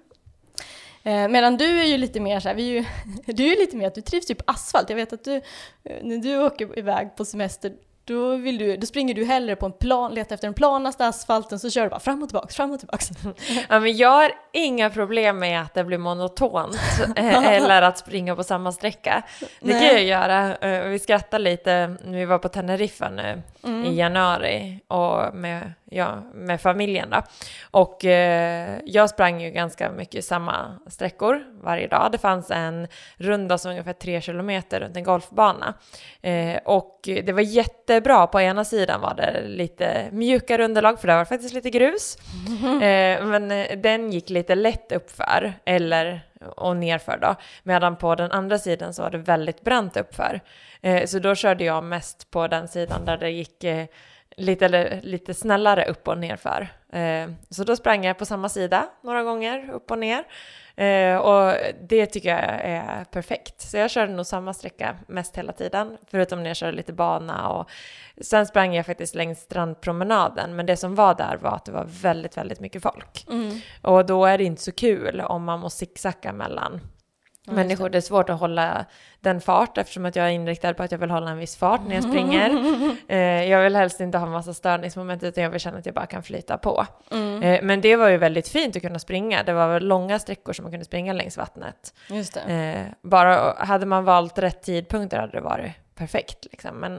[1.03, 2.85] Eh, medan du är ju lite mer så här, vi är ju,
[3.33, 4.89] du är ju lite mer att du trivs ju på asfalt.
[4.89, 5.35] Jag vet att du,
[5.83, 7.73] eh, när du åker iväg på semester,
[8.05, 11.59] då, vill du, då springer du hellre på en plan, letar efter den planaste asfalten
[11.59, 13.09] så kör du bara fram och tillbaks, fram och tillbaks.
[13.69, 16.77] Ja, men jag har inga problem med att det blir monotont
[17.15, 19.23] eh, eller att springa på samma sträcka.
[19.59, 20.57] Det kan jag göra.
[20.57, 23.85] Eh, vi skrattade lite, vi var på Teneriffa nu mm.
[23.85, 27.21] i januari och med, ja, med familjen då.
[27.71, 32.11] Och eh, jag sprang ju ganska mycket samma sträckor varje dag.
[32.11, 35.73] Det fanns en runda som ungefär tre kilometer runt en golfbana.
[36.21, 38.27] Eh, och det var jättebra.
[38.27, 42.17] På ena sidan var det lite mjukare underlag för det var faktiskt lite grus.
[42.81, 46.21] Eh, men eh, den gick lite lätt uppför, eller
[46.55, 47.35] och nerför då.
[47.63, 50.41] Medan på den andra sidan så var det väldigt brant uppför.
[50.81, 53.63] Eh, så då körde jag mest på den sidan där det gick
[54.37, 56.67] lite, lite snällare upp och nerför.
[56.93, 60.23] Eh, så då sprang jag på samma sida några gånger, upp och ner.
[60.75, 63.61] Eh, och det tycker jag är perfekt.
[63.61, 67.49] Så jag körde nog samma sträcka mest hela tiden, förutom när jag körde lite bana.
[67.49, 67.69] Och
[68.21, 71.85] sen sprang jag faktiskt längs strandpromenaden, men det som var där var att det var
[72.01, 73.25] väldigt, väldigt mycket folk.
[73.29, 73.59] Mm.
[73.81, 76.81] Och då är det inte så kul om man måste zigzacka mellan
[77.45, 77.89] människor.
[77.89, 78.85] Det är svårt att hålla
[79.19, 81.81] den fart eftersom att jag är inriktad på att jag vill hålla en viss fart
[81.87, 82.49] när jag springer.
[83.07, 85.95] eh, jag vill helst inte ha en massa störningsmoment utan jag vill känna att jag
[85.95, 86.85] bara kan flyta på.
[87.11, 87.43] Mm.
[87.43, 89.43] Eh, men det var ju väldigt fint att kunna springa.
[89.43, 91.93] Det var långa sträckor som man kunde springa längs vattnet.
[92.47, 96.47] Eh, bara hade man valt rätt tidpunkter hade det varit perfekt.
[96.51, 96.75] Liksom.
[96.75, 96.93] Men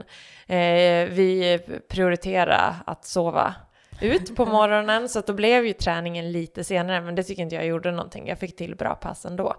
[0.47, 3.55] eh, vi prioriterar att sova
[4.03, 7.65] ut på morgonen så då blev ju träningen lite senare men det tycker inte jag
[7.65, 8.27] gjorde någonting.
[8.27, 9.55] Jag fick till bra pass ändå.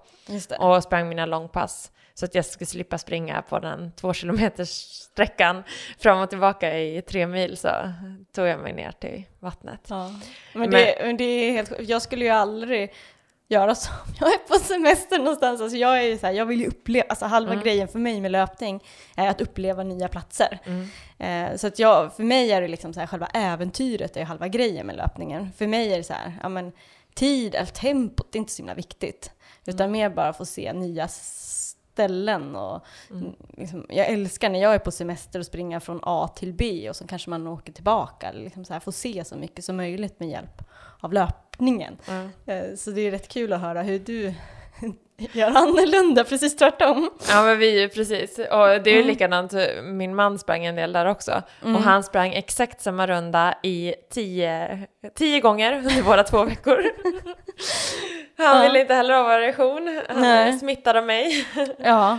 [0.59, 5.63] Och sprang mina långpass så att jag skulle slippa springa på den två kilometers sträckan
[5.99, 7.69] fram och tillbaka i tre mil så
[8.35, 9.81] tog jag mig ner till vattnet.
[9.89, 10.11] Ja.
[10.53, 11.73] Men, det, men det är helt.
[11.81, 12.93] Jag skulle ju aldrig
[13.49, 13.91] göra så.
[14.21, 15.61] Jag är på semester någonstans.
[15.61, 17.65] Alltså jag, är så här, jag vill ju uppleva, alltså halva Mm.
[17.65, 18.85] grejen för mig med löpning
[19.17, 20.59] är att uppleva nya platser.
[20.65, 20.89] Mm.
[21.53, 24.49] Eh, så att jag, för mig är det liksom så här, själva äventyret är halva
[24.49, 25.53] grejen med löpningen.
[25.57, 26.73] För mig är det så här, ja men
[27.15, 29.31] tid eller tempot, är inte så himla viktigt.
[29.67, 33.33] Utan mer bara få se nya ställen och Mm.
[33.57, 36.97] liksom, jag älskar när jag är på semester och springa från A till B och
[36.97, 38.33] så kanske man åker tillbaka.
[38.33, 40.63] Liksom så här, få se så mycket som möjligt med hjälp
[41.01, 41.13] av
[41.59, 41.97] löpningen.
[42.47, 42.77] Mm.
[42.77, 44.35] Så det är rätt kul att höra hur du
[45.33, 47.11] gör annorlunda, precis tvärtom.
[47.29, 48.39] Ja men vi, precis.
[48.39, 49.07] Och det är ju Mm.
[49.07, 51.43] likadant, min man sprang en del där också.
[51.63, 51.77] Mm.
[51.77, 56.85] Och han sprang exakt samma runda i tio, tio gånger under våra två veckor.
[58.37, 58.63] Han Ja.
[58.63, 60.03] ville inte heller ha variation.
[60.09, 60.59] Han Nej.
[60.59, 61.47] smittade mig.
[61.79, 62.19] Ja.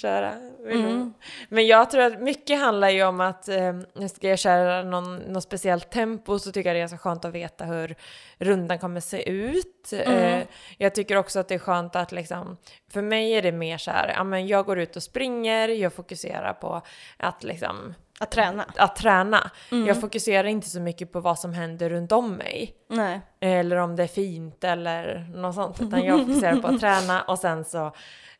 [0.00, 0.32] Köra.
[0.70, 1.14] Mm.
[1.48, 5.44] Men jag tror att mycket handlar ju om att eh, ska jag köra någon, något
[5.44, 7.94] speciellt tempo så tycker jag det är så skönt att veta hur
[8.38, 9.92] rundan kommer se ut.
[9.92, 10.14] Mm.
[10.14, 10.46] Eh,
[10.78, 12.56] jag tycker också att det är skönt att liksom,
[12.92, 15.92] för mig är det mer så här, ja men jag går ut och springer, jag
[15.92, 16.82] fokuserar på
[17.16, 18.64] att liksom, Att träna.
[18.76, 19.50] att träna.
[19.70, 19.86] Mm.
[19.86, 22.74] Jag fokuserar inte så mycket på vad som händer runt om mig.
[22.88, 23.20] Nej.
[23.40, 25.82] Eller om det är fint eller något sånt.
[25.82, 27.86] Utan jag fokuserar på att träna och sen så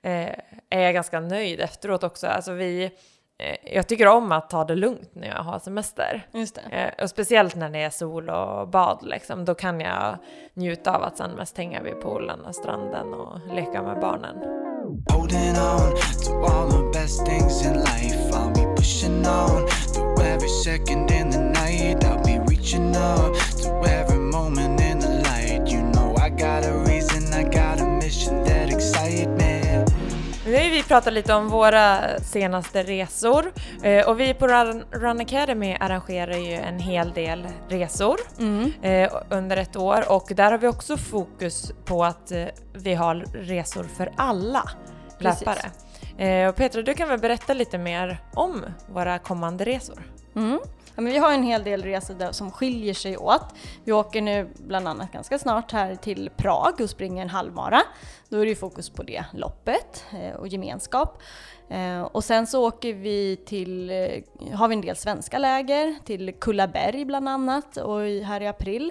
[0.02, 0.28] eh,
[0.70, 2.26] är jag ganska nöjd efteråt också.
[2.26, 2.84] Alltså vi,
[3.38, 6.26] eh, jag tycker om att ta det lugnt när jag har semester.
[6.32, 6.76] Just det.
[6.76, 9.44] Eh, och speciellt när det är sol och bad liksom.
[9.44, 10.16] Då kan jag
[10.54, 14.36] njuta av att sen mest hänga vid poolen och stranden och leka med barnen.
[18.78, 22.04] Pushing on through every second in the night.
[22.04, 25.72] I'll be reaching up to every moment in the light.
[25.72, 29.84] You know, I got a reason, I got a mission that excites me.
[30.46, 35.20] Nu har vi pratat lite om våra senaste resor eh, och vi på Run, Run
[35.20, 38.72] Academy arrangerar ju en hel del resor Mm.
[38.82, 43.14] eh, under ett år och där har vi också fokus på att eh, vi har
[43.32, 44.70] resor för alla
[45.18, 45.48] Precis.
[46.18, 50.12] Eh, och Petra, du kan väl berätta lite mer om våra kommande resor?
[50.36, 50.58] Mm.
[50.94, 53.54] Ja, men vi har en hel del resor där som skiljer sig åt.
[53.84, 57.82] Vi åker nu bland annat ganska snart här till Prag och springer en halvmara.
[58.28, 61.22] Då är det ju fokus på det loppet eh, och gemenskap.
[61.68, 66.34] Eh, och sen så åker vi till, eh, har vi en del svenska läger, till
[66.40, 68.90] Kullaberg bland annat och i, här i april.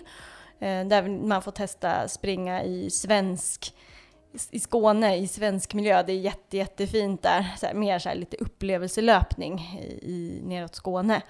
[0.60, 3.74] Eh, där man får testa springa i svensk
[4.52, 7.56] i Skåne i svensk miljö, det är jätte, jättefint där.
[7.60, 11.22] Så här, mer så här lite upplevelselöpning i, i, neråt Skåne.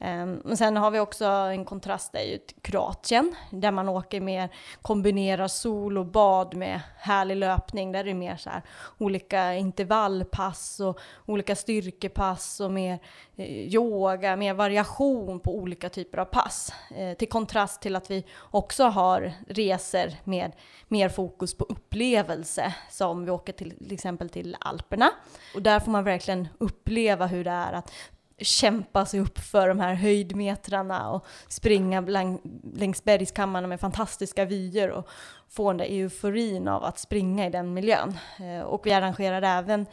[0.00, 4.20] Ehm, men sen har vi också en kontrast där ju till Kroatien, där man åker
[4.20, 4.48] mer,
[4.82, 7.92] kombinerar sol och bad med härlig löpning.
[7.92, 8.62] Där är det mer så här
[8.98, 12.98] olika intervallpass och olika styrkepass och mer
[13.36, 16.72] eh, yoga, mer variation på olika typer av pass.
[16.96, 20.52] Eh, till kontrast till att vi också har resor med
[20.88, 25.10] mer fokus på upplevelse, som vi åker till, till exempel till Alperna.
[25.54, 27.92] Och där får man verkligen uppleva hur det är att
[28.38, 32.40] kämpa sig upp för de här höjdmetrarna och springa bland,
[32.74, 35.08] längs bergskammarna med fantastiska vyer och
[35.48, 38.18] få den där euforin av att springa i den miljön.
[38.40, 39.86] Eh, och vi arrangerar även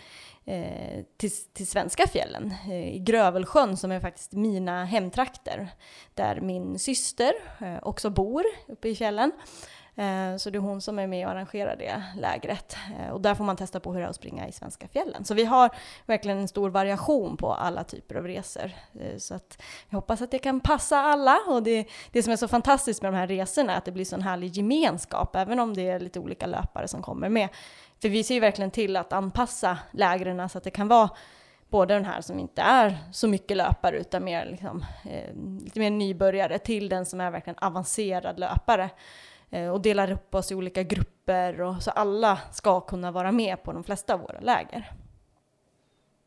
[0.46, 5.70] eh, till, till svenska fjällen, eh, i Grövelsjön som är faktiskt mina hemtrakter,
[6.14, 9.32] där min syster eh, också bor uppe i fjällen.
[9.98, 12.78] Eh, Så det är hon som är med och arrangerar det lägret.
[13.00, 15.26] Eh, Och där får man testa på hur det är att springa i svenska fjällen.
[15.26, 15.70] Så vi har
[16.06, 18.72] verkligen en stor variation på alla typer av resor.
[19.00, 21.38] Eh, Så att jag hoppas att det kan passa alla.
[21.48, 24.06] Och det, det som är så fantastiskt med de här resorna är att det blir
[24.06, 27.50] sån härlig gemenskap, även om det är lite olika löpare som kommer med.
[28.02, 31.10] För vi ser ju verkligen till att anpassa lägren så att det kan vara
[31.70, 35.90] både den här som inte är så mycket löpare utan mer liksom, eh, lite mer
[35.90, 38.90] nybörjare till den som är verkligen avancerad löpare
[39.72, 43.74] och delar upp oss i olika grupper och så alla ska kunna vara med på
[43.74, 44.92] de flesta av våra läger.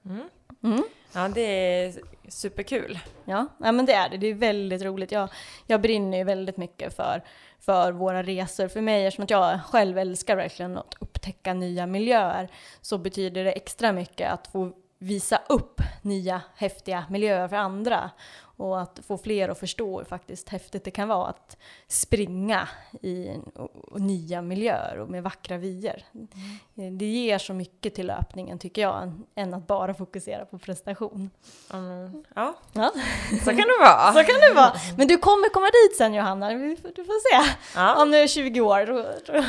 [0.04, 0.28] Mm.
[0.62, 0.82] Mm.
[1.12, 1.92] Ja, det är
[2.28, 2.98] superkul.
[3.24, 4.16] Ja, ja, men det är det.
[4.16, 5.12] Det är väldigt roligt.
[5.12, 5.28] Jag,
[5.66, 7.22] jag brinner ju väldigt mycket för,
[7.60, 8.68] för våra resor.
[8.68, 12.48] För mig, eftersom att jag själv älskar verkligen att upptäcka nya miljöer,
[12.80, 18.10] så betyder det extra mycket att få visa upp nya häftiga miljöer för andra.
[18.58, 21.56] Och att få fler att förstå hur faktiskt häftigt det kan vara att
[21.88, 22.68] springa
[23.02, 23.30] i
[23.92, 26.04] nya miljöer och med vackra vyer.
[26.98, 31.30] Det ger så mycket till löpningen tycker jag, än, att bara fokusera på prestation.
[31.72, 32.92] Mm, ja, Ja,
[33.44, 34.12] så kan det vara.
[34.14, 34.72] så kan det vara.
[34.96, 37.50] Men du kommer komma dit sen Johanna, du får se.
[37.74, 38.02] Ja.
[38.02, 38.86] Om du är 20 år,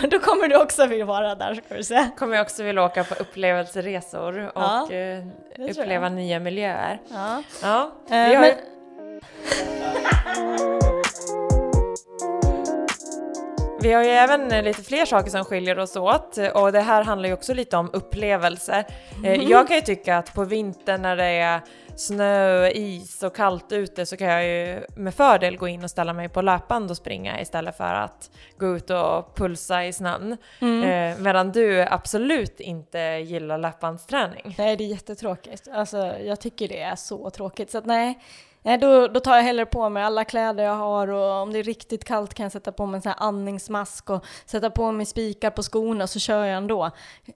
[0.07, 2.09] då, kommer du också vilja vara där ska du se.
[2.17, 5.69] Kommer jag också vilja åka på upplevelseresor och Ja, eh, jag.
[5.69, 7.01] uppleva nya miljöer.
[7.09, 7.43] Ja.
[7.61, 8.53] Ja, Eh, vi har men,
[13.81, 16.79] Vi har ju även eh, lite fler saker som skiljer oss åt eh, och det
[16.81, 18.85] här handlar ju också lite om upplevelser.
[19.25, 19.47] Eh, Mhm.
[19.49, 21.61] Jag kan ju tycka att på vintern när det är
[21.95, 26.13] snö, is och kallt ute så kan jag ju med fördel gå in och ställa
[26.13, 30.37] mig på löpband och springa istället för att gå ut och pulsa i snön.
[30.61, 30.83] Mm.
[30.83, 34.55] Eh, medan du absolut inte gillar löpbandsträning.
[34.57, 35.67] Nej, det är jättetråkigt.
[35.73, 37.71] Alltså, jag tycker det är så tråkigt.
[37.71, 38.19] Så att nej,
[38.69, 41.59] nej då, då tar jag hellre på mig alla kläder jag har och om det
[41.59, 44.91] är riktigt kallt kan jag sätta på mig en sån här andningsmask och sätta på
[44.91, 46.91] mig spikar på skorna så kör jag ändå.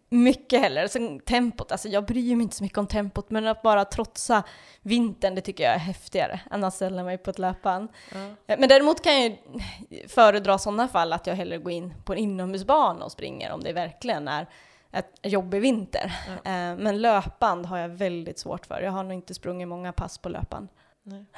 [0.10, 0.90] Mycket hellre.
[0.90, 4.44] Sen tempot, alltså jag bryr mig inte så mycket om tempot men att bara trotsa
[4.82, 7.90] vintern det tycker jag är häftigare än att ställa mig på ett löpband.
[8.48, 9.38] Eh, Men däremot kan jag ju
[10.08, 13.74] föredra sådana fall att jag hellre går in på en inomhusbana och springer om det
[13.74, 14.48] verkligen är
[14.92, 16.14] ett jobbig vinter.
[16.28, 18.82] Eh, Men löpband har jag väldigt svårt för.
[18.82, 20.68] Jag har nog inte sprungit många pass på löpband.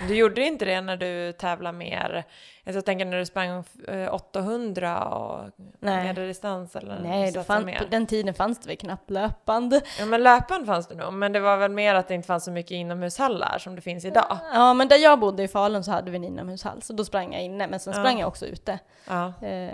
[0.08, 2.24] Du gjorde inte det när du tävlade mer,
[2.64, 5.50] jag tänker när du sprang eh, 800 och
[5.80, 6.04] Nej.
[6.04, 7.80] medeldistans eller Nej, då fann, mer?
[7.80, 9.82] på den tiden fanns det väl knappt löpband.
[10.00, 12.44] Ja men löpan fanns det nog, men det var väl mer att det inte fanns
[12.46, 14.38] så mycket inomhushallar som det finns idag.
[14.54, 17.34] Ja, men där jag bodde i Falun så hade vi en inomhushall, så då sprang
[17.34, 18.00] jag inne, men sen Ja.
[18.00, 18.80] sprang jag också ute.
[19.08, 19.34] Ja.
[19.42, 19.72] Eh,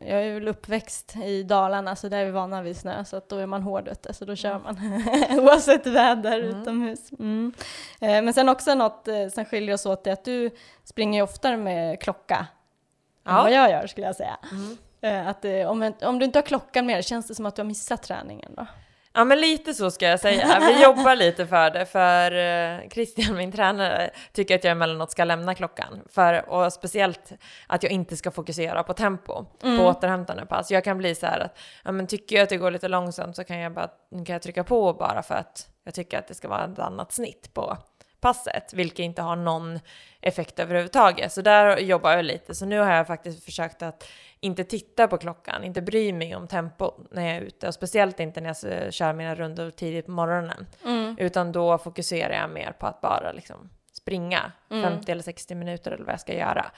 [0.00, 3.28] jag är väl uppväxt i Dalarna, så där är vi vana vid snö, så att
[3.28, 4.78] då är man hård ute, så då kör man
[5.44, 7.12] oavsett väder utomhus.
[7.18, 7.52] Mm.
[8.00, 10.50] Eh, men sen också något eh, som skiljer oss åt är att du
[10.84, 12.46] springer ju oftare med klocka
[13.26, 13.42] än Ja.
[13.42, 14.36] vad jag gör skulle jag säga.
[14.52, 14.78] Mm.
[15.00, 17.56] Eh, att, eh, om, om du inte har klockan med dig, känns det som att
[17.56, 18.66] du har missat träningen då?
[19.12, 20.58] ja men lite så ska jag säga.
[20.60, 25.24] Vi jobbar lite för det, för eh, Christian, min tränare, tycker att jag emellanåt ska
[25.24, 26.00] lämna klockan.
[26.10, 27.32] För, och speciellt
[27.66, 30.70] att jag inte ska fokusera på tempo, på återhämtande pass.
[30.70, 33.36] Jag kan bli så här att, ja men tycker jag att det går lite långsamt
[33.36, 36.34] så kan jag bara kan jag trycka på bara för att jag tycker att det
[36.34, 37.76] ska vara ett annat snitt på
[38.20, 39.80] passet, vilket inte har någon
[40.20, 41.32] effekt överhuvudtaget.
[41.32, 42.54] Så där jobbar jag lite.
[42.54, 44.08] Så nu har jag faktiskt försökt att
[44.40, 48.20] inte titta på klockan, inte bry mig om tempo när jag är ute och speciellt
[48.20, 50.66] inte när jag kör mina rundor tidigt på morgonen.
[51.18, 56.04] Utan då fokuserar jag mer på att bara liksom springa 50 eller 60 minuter eller
[56.04, 56.70] vad jag ska göra.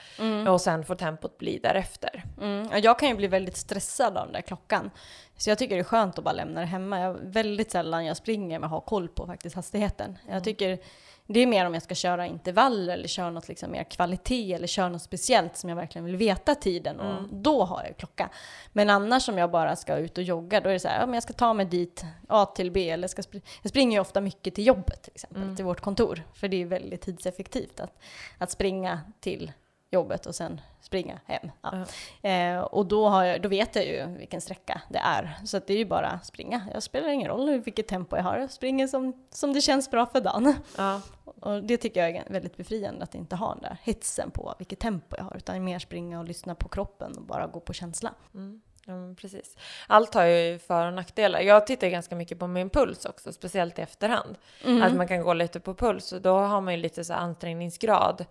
[0.51, 2.23] Och sen får tempot bli därefter.
[2.41, 2.67] Mm.
[2.71, 4.91] ja, Jag kan ju bli väldigt stressad av den där klockan.
[5.37, 6.99] Så jag tycker det är skönt att bara lämna det hemma.
[6.99, 10.17] Jag, väldigt sällan jag springer med att ha koll på faktiskt hastigheten.
[10.29, 10.79] Jag tycker
[11.27, 14.67] det är mer om jag ska köra intervaller eller köra något liksom mer kvalitet eller
[14.67, 18.29] köra något speciellt som jag verkligen vill veta tiden och då har jag klocka.
[18.73, 21.05] Men annars om jag bara ska ut och jogga då är det så här, ja,
[21.05, 24.01] men jag ska ta mig dit A till B eller ska spr- jag springer ju
[24.01, 26.23] ofta mycket till jobbet till exempel, till vårt kontor.
[26.33, 27.99] För det är väldigt tidseffektivt att,
[28.37, 29.51] att springa till
[29.91, 31.51] jobbet och sen springa hem.
[31.61, 31.85] Ja.
[32.29, 35.37] Eh, och då, har jag, då vet jag ju vilken sträcka det är.
[35.45, 36.61] Så det är ju bara att springa.
[36.73, 38.37] Jag spelar ingen roll vilket tempo jag har.
[38.37, 40.55] Jag springer som, som det känns bra för dagen.
[40.77, 41.01] Ja.
[41.25, 44.79] Och det tycker jag är väldigt befriande att inte ha den där hetsen på vilket
[44.79, 45.37] tempo jag har.
[45.37, 48.13] Utan mer springa och lyssna på kroppen och bara gå på känsla.
[48.33, 48.61] Mm.
[48.85, 49.57] Ja, precis.
[49.87, 51.39] Allt har ju för och nackdelar.
[51.39, 54.37] Jag tittar ganska mycket på min puls också, speciellt i efterhand.
[54.83, 58.25] Att man kan gå lite på puls och då har man ju lite så ansträngningsgrad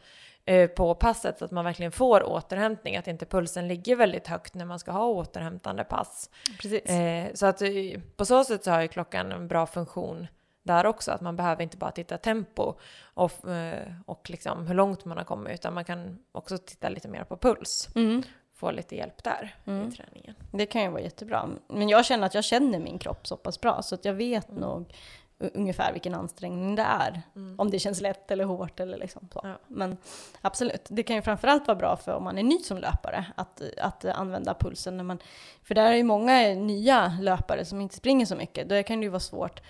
[0.76, 4.64] på passet så att man verkligen får återhämtning, att inte pulsen ligger väldigt högt när
[4.64, 6.30] man ska ha återhämtande pass.
[6.60, 6.84] Precis.
[6.90, 7.68] Eh, så att eh,
[8.16, 10.26] på så sätt så har ju klockan en bra funktion
[10.62, 12.74] där också, att man behöver inte bara titta tempo
[13.14, 17.08] och, eh, och liksom hur långt man har kommit, utan man kan också titta lite
[17.08, 17.88] mer på puls.
[17.94, 18.22] Mm.
[18.54, 20.34] Få lite hjälp där i träningen.
[20.52, 21.48] Det kan ju vara jättebra.
[21.68, 24.50] Men jag känner att jag känner min kropp så pass bra så att jag vet
[24.50, 24.94] nog u-
[25.40, 27.22] ungefär vilken ansträngning det är.
[27.58, 29.40] Om det känns lätt eller hårt eller liksom så.
[29.42, 29.58] Ja.
[29.66, 29.96] Men
[30.40, 33.62] absolut, det kan ju framförallt vara bra för om man är ny som löpare att,
[33.78, 34.96] att använda pulsen.
[34.96, 35.18] När man,
[35.62, 38.68] för där är ju många nya löpare som inte springer så mycket.
[38.68, 39.60] Då kan det ju vara svårt.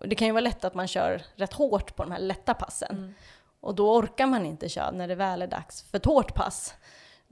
[0.00, 3.14] Det kan ju vara lätt att man kör rätt hårt på de här lätta passen.
[3.60, 6.74] Och då orkar man inte köra när det väl är dags för ett hårt pass.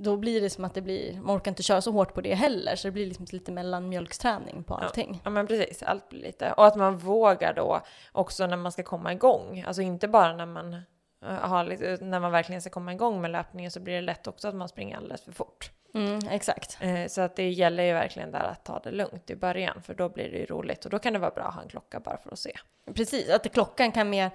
[0.03, 2.35] Då blir det som att det blir, man orkar inte köra så hårt på det
[2.35, 5.21] heller, så det blir liksom lite mellanmjölksträning på allting.
[5.25, 6.53] Ja men precis, allt blir lite.
[6.53, 7.81] Och att man vågar då
[8.13, 9.65] också när man ska komma igång.
[9.67, 13.71] Alltså inte bara när man, eh, har, när man verkligen ska komma igång med löpningen
[13.71, 15.71] så blir det lätt också att man springer alldeles för fort.
[15.95, 16.79] Mm, exakt.
[16.81, 19.95] Eh, Så att det gäller ju verkligen där att ta det lugnt i början för
[19.95, 22.01] då blir det ju roligt och då kan det vara bra att ha en klocka
[22.01, 22.53] bara för att se.
[22.95, 24.31] Precis, att klockan kan mer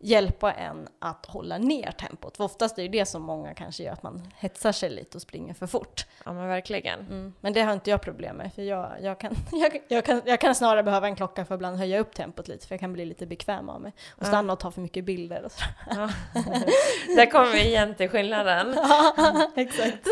[0.00, 2.36] hjälpa en att hålla ner tempot.
[2.36, 5.22] För oftast är det det som många kanske gör, att man hetsar sig lite och
[5.22, 6.06] springer för fort.
[6.24, 7.00] Ja men verkligen.
[7.00, 7.34] Mm.
[7.40, 10.40] Men det har inte jag problem med, för jag, jag, kan, jag, jag, kan, jag
[10.40, 12.92] kan snarare behöva en klocka för att ibland höja upp tempot lite, för jag kan
[12.92, 13.92] bli lite bekväm av mig.
[14.10, 15.64] Och stanna och ta för mycket bilder och så.
[15.90, 16.10] Ja.
[17.16, 18.76] Där kommer vi igen till skillnaden.
[19.56, 20.06] Exakt.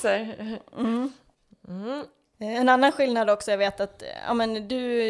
[0.00, 0.08] Så.
[0.08, 1.12] Mm.
[1.68, 2.04] Mm.
[2.44, 5.02] En annan skillnad också, jag vet att ja, men du,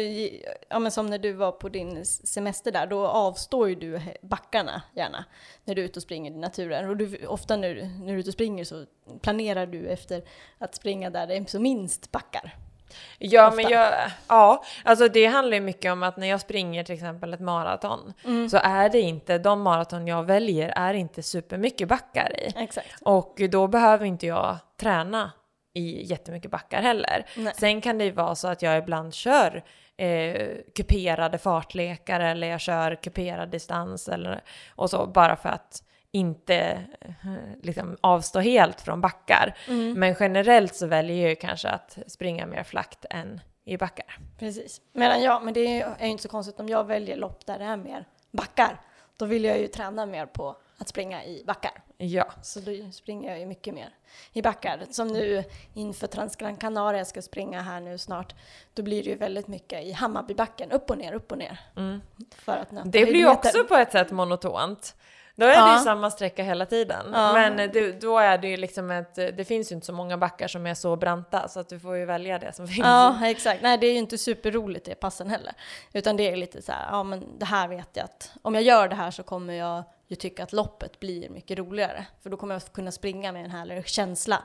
[0.69, 4.81] ja, men som när du var på din semester där, då avstår ju du backarna
[4.95, 5.25] gärna
[5.65, 6.89] när du är ute och springer i naturen.
[6.89, 8.85] Och du, ofta när, när du är ute och springer så
[9.21, 10.23] planerar du efter
[10.57, 12.55] att springa där det är så minst backar.
[13.19, 13.55] Ja, Ofta.
[13.55, 13.93] men jag,
[14.27, 18.13] ja, alltså det handlar ju mycket om att när jag springer till exempel ett maraton
[18.25, 18.49] Mm.
[18.49, 22.53] så är det inte, de maraton jag väljer är inte supermycket backar i.
[22.63, 23.01] Exakt.
[23.01, 25.31] Och då behöver inte jag träna
[25.75, 27.25] i jättemycket backar heller.
[27.37, 27.53] Nej.
[27.55, 29.63] Sen kan det ju vara så att jag ibland kör
[29.97, 34.43] eh, kuperade fartlekar eller jag kör kuperad distans eller
[34.75, 37.33] och så bara för att inte eh,
[37.63, 39.57] liksom avstå helt från backar.
[39.67, 39.99] Mm.
[39.99, 44.19] Men generellt så väljer jag ju kanske att springa mer flakt än i backar.
[44.39, 44.81] Precis.
[44.93, 47.65] Medan jag, men det är ju inte så konstigt om jag väljer lopp där det
[47.65, 48.81] är mer backar.
[49.17, 51.83] Då vill jag ju träna mer på att springa i backar.
[51.97, 53.89] Ja, Så då springer jag ju mycket mer
[54.33, 54.81] i backar.
[54.89, 58.35] Som nu inför Transgran Canaria jag ska springa här nu snart.
[58.73, 61.59] Då blir det ju väldigt mycket i Hammarbybacken, upp och ner, upp och ner.
[61.77, 62.01] mm.
[62.35, 64.95] För att nöta det blir ju också på ett sätt monotont.
[65.37, 65.77] Då är det Ja.
[65.77, 67.05] ju samma sträcka hela tiden.
[67.13, 67.33] Ja.
[67.33, 70.47] Men det, då är det ju liksom ett, det finns ju inte så många backar
[70.47, 72.85] som är så branta så att du får ju välja det som finns.
[72.87, 73.61] Ja, exakt.
[73.61, 75.53] Nej, det är ju inte superroligt det passen heller.
[75.93, 78.63] Utan det är lite så här, ja men det här vet jag att om jag
[78.63, 82.05] gör det här så kommer jag ju tycka att loppet blir mycket roligare.
[82.21, 84.43] För då kommer jag kunna springa med en härlig känsla.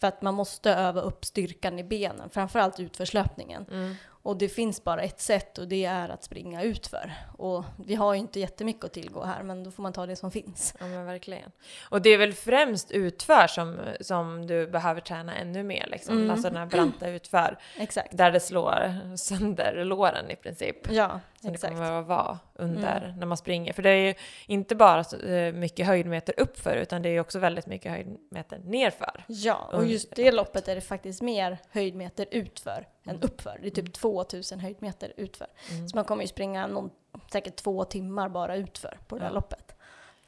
[0.00, 3.66] För att man måste öva upp styrkan i benen, framförallt utförslöpningen.
[3.70, 3.94] Mm.
[4.24, 7.12] Och det finns bara ett sätt och det är att springa utför.
[7.38, 10.16] Och vi har ju inte jättemycket att tillgå här, men då får man ta det
[10.16, 10.74] som finns.
[10.80, 11.50] Ja men verkligen.
[11.88, 16.16] Och det är väl främst utför som, som du behöver träna ännu mer liksom.
[16.16, 16.30] Mm.
[16.30, 17.58] Alltså den här branta utför.
[17.76, 18.16] Exakt.
[18.16, 20.90] Där det slår sönder låren i princip.
[20.90, 21.72] Ja, Som det exakt.
[21.72, 23.18] kommer att vara under Mm.
[23.18, 23.72] när man springer.
[23.72, 24.14] För det är ju
[24.46, 29.24] inte bara så, eh, mycket höjdmeter uppför utan det är också väldigt mycket höjdmeter nerför.
[29.28, 33.58] Ja, och under just det loppet är det faktiskt mer höjdmeter utför än uppför.
[33.62, 35.46] Det är typ 2000 höjdmeter utför.
[35.70, 35.88] Mm.
[35.88, 36.90] Så man kommer ju springa någon,
[37.32, 39.34] säkert två timmar bara utför på det här Ja.
[39.34, 39.74] loppet.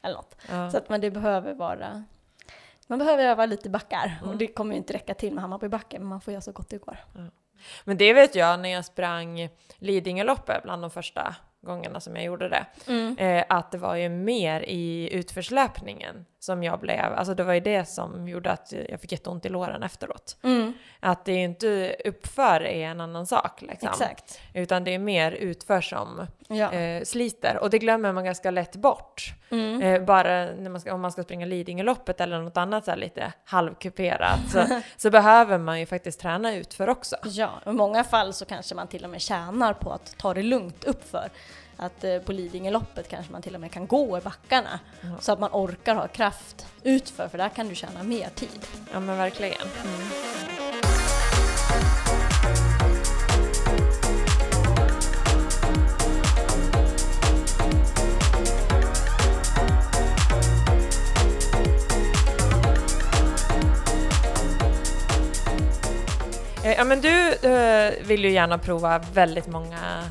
[0.02, 0.36] Eller något.
[0.50, 0.70] Ja.
[0.70, 2.04] Så att man, det behöver vara...
[2.86, 4.18] Man behöver öva lite backar.
[4.18, 4.30] Mm.
[4.30, 6.68] Och det kommer ju inte räcka till med Hammarbybacken, men man får göra så gott
[6.70, 6.98] det går.
[7.84, 12.48] Men det vet jag när jag sprang Lidingöloppet bland de första gångerna som jag gjorde
[12.48, 12.66] det.
[12.86, 13.18] Mm.
[13.18, 17.60] Eh, att det var ju mer i utförslöpningen som jag blev, alltså det var ju
[17.60, 20.36] det som gjorde att jag fick jätteont i låren efteråt.
[20.42, 20.72] Mm.
[21.00, 23.88] Att det är ju inte uppför är en annan sak liksom.
[23.88, 24.40] Exakt.
[24.54, 26.72] Utan det är mer utför som Ja.
[26.72, 27.58] eh, sliter.
[27.60, 29.34] Och det glömmer man ganska lätt bort.
[29.50, 29.82] Mm.
[29.82, 32.98] Eh, bara när man ska, om man ska springa Lidingöloppet eller något annat så här
[32.98, 34.64] lite halvkuperat så,
[34.96, 37.16] så behöver man ju faktiskt träna utför också.
[37.24, 40.42] Ja, i många fall så kanske man till och med tjänar på att ta det
[40.42, 41.28] lugnt uppför.
[41.76, 44.80] Att eh, på Lidingöloppet kanske man till och med kan gå i backarna.
[45.00, 45.08] Ja.
[45.20, 48.66] Så att man orkar ha kraft utför, för där kan du tjäna mer tid.
[48.92, 49.68] Ja men verkligen.
[66.64, 70.10] Eh, Ja men du eh, vill ju gärna prova väldigt många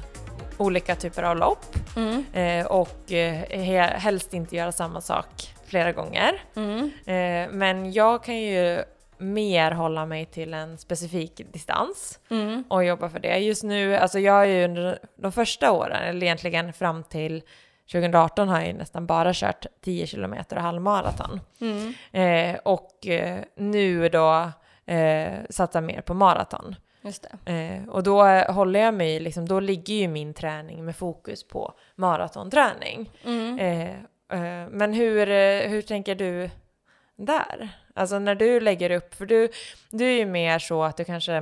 [0.57, 2.25] olika typer av lopp Mm.
[2.33, 6.43] eh, och eh, he- helst inte göra samma sak flera gånger.
[6.55, 6.91] Mm.
[7.05, 8.83] Eh, men jag kan ju
[9.17, 12.63] mer hålla mig till en specifik distans Mm.
[12.69, 13.37] och jobba för det.
[13.37, 17.43] Just nu, alltså jag är ju under de första åren, eller egentligen fram till
[17.91, 21.39] 2018 har jag ju nästan bara kört 10 kilometer och halvmaraton.
[21.61, 21.93] Mm.
[22.11, 24.51] Eh, och eh, nu då
[24.93, 26.75] eh, satsar mer på maraton.
[27.03, 27.51] Just det.
[27.51, 31.43] Eh, och då eh, håller jag mig, liksom, då ligger ju min träning med fokus
[31.43, 33.09] på maratonträning.
[33.23, 33.59] Mm.
[33.59, 33.89] Eh,
[34.39, 36.49] eh, men hur, eh, hur tänker du
[37.15, 37.69] där?
[37.93, 39.49] Alltså när du lägger upp, för du,
[39.89, 41.35] du är ju mer så att du kanske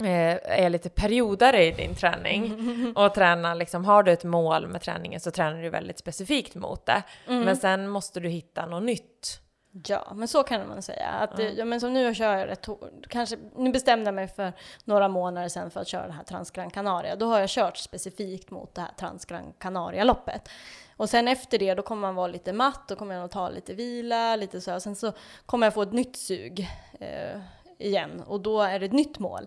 [0.00, 2.52] eh, är lite periodare i din träning
[2.96, 6.86] och tränar liksom, har du ett mål med träningen så tränar du väldigt specifikt mot
[6.86, 7.02] det.
[7.28, 7.44] Mm.
[7.44, 9.40] Men sen måste du hitta något nytt.
[9.88, 11.08] Ja, men så kan man säga.
[11.08, 11.44] Att, Ja.
[11.44, 11.64] ja.
[11.64, 14.52] men som nu kör jag rätt hår- kanske, Nu bestämde jag mig för
[14.84, 17.16] några månader sedan för att köra det här Transgran Canaria.
[17.16, 20.48] Då har jag kört specifikt mot det här Transgran Canaria-loppet.
[20.96, 23.48] Och sen efter det, då kommer man vara lite matt, då kommer jag nog ta
[23.48, 24.70] lite vila, lite så.
[24.70, 24.78] här.
[24.78, 25.12] Sen så
[25.46, 26.68] kommer jag få ett nytt sug
[27.00, 27.40] eh,
[27.78, 29.46] igen och då är det ett nytt mål.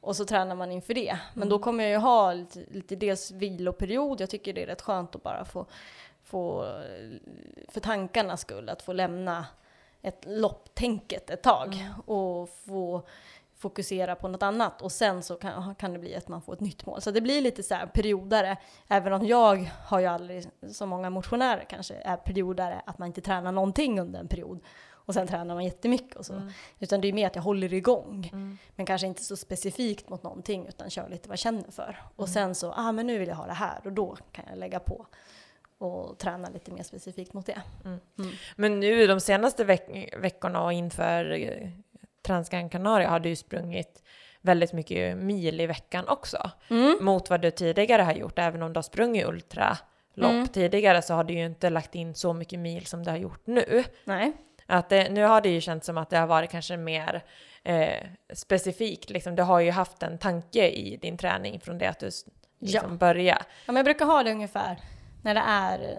[0.00, 1.18] Och så tränar man inför det.
[1.34, 4.82] Men då kommer jag ju ha lite, lite dels viloperiod, jag tycker det är rätt
[4.82, 5.66] skönt att bara få
[6.24, 6.64] få,
[7.68, 9.46] för tankarnas skull, att få lämna
[10.02, 13.02] ett lopptänket ett tag och få
[13.56, 14.82] fokusera på något annat.
[14.82, 17.00] Och sen så kan, kan det bli att man får ett nytt mål.
[17.02, 18.56] Så det blir lite så periodare,
[18.88, 23.20] även om jag har ju aldrig, som många motionärer kanske, är periodare att man inte
[23.20, 24.60] tränar någonting under en period.
[25.04, 26.50] Och sen tränar man jättemycket och så.
[26.78, 28.30] Utan det är mer att jag håller igång.
[28.76, 32.02] Men kanske inte så specifikt mot någonting utan kör lite vad jag känner för.
[32.16, 33.80] Och sen så, ah men nu vill jag ha det här.
[33.84, 35.06] Och då kan jag lägga på
[35.82, 37.62] och träna lite mer specifikt mot det.
[38.56, 41.68] Men nu de senaste veck- veckorna och inför eh,
[42.26, 44.02] Transgran Canaria har du ju sprungit
[44.40, 46.50] väldigt mycket mil i veckan också.
[47.00, 51.24] Mot vad du tidigare har gjort, även om du har sprungit ultralopp tidigare så har
[51.24, 53.84] du ju inte lagt in så mycket mil som du har gjort nu.
[54.04, 54.32] Nej.
[54.66, 57.22] Att det, nu har det ju känts som att det har varit kanske mer
[57.62, 61.98] eh, specifikt, liksom, du har ju haft en tanke i din träning från det att
[61.98, 62.10] du
[62.58, 63.40] liksom började.
[63.66, 64.76] Ja, men jag brukar ha det ungefär
[65.22, 65.92] när det är,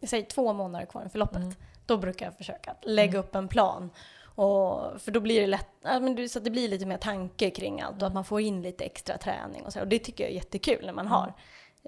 [0.00, 1.58] eh, säger två månader kvar inför loppet.
[1.86, 3.90] Då brukar jag försöka lägga upp en plan.
[4.36, 7.80] Och, för då blir det lätt, men så att det blir lite mer tanke kring
[7.80, 9.80] allt och att man får in lite extra träning och så.
[9.80, 11.34] Och det tycker jag är jättekul när man har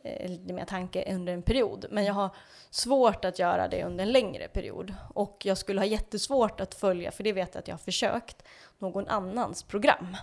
[0.04, 1.86] eh, lite mer tanke under en period.
[1.90, 2.30] Men jag har
[2.70, 4.94] svårt att göra det under en längre period.
[5.14, 8.42] Och jag skulle ha jättesvårt att följa, för det vet jag att jag har försökt,
[8.78, 10.16] någon annans program.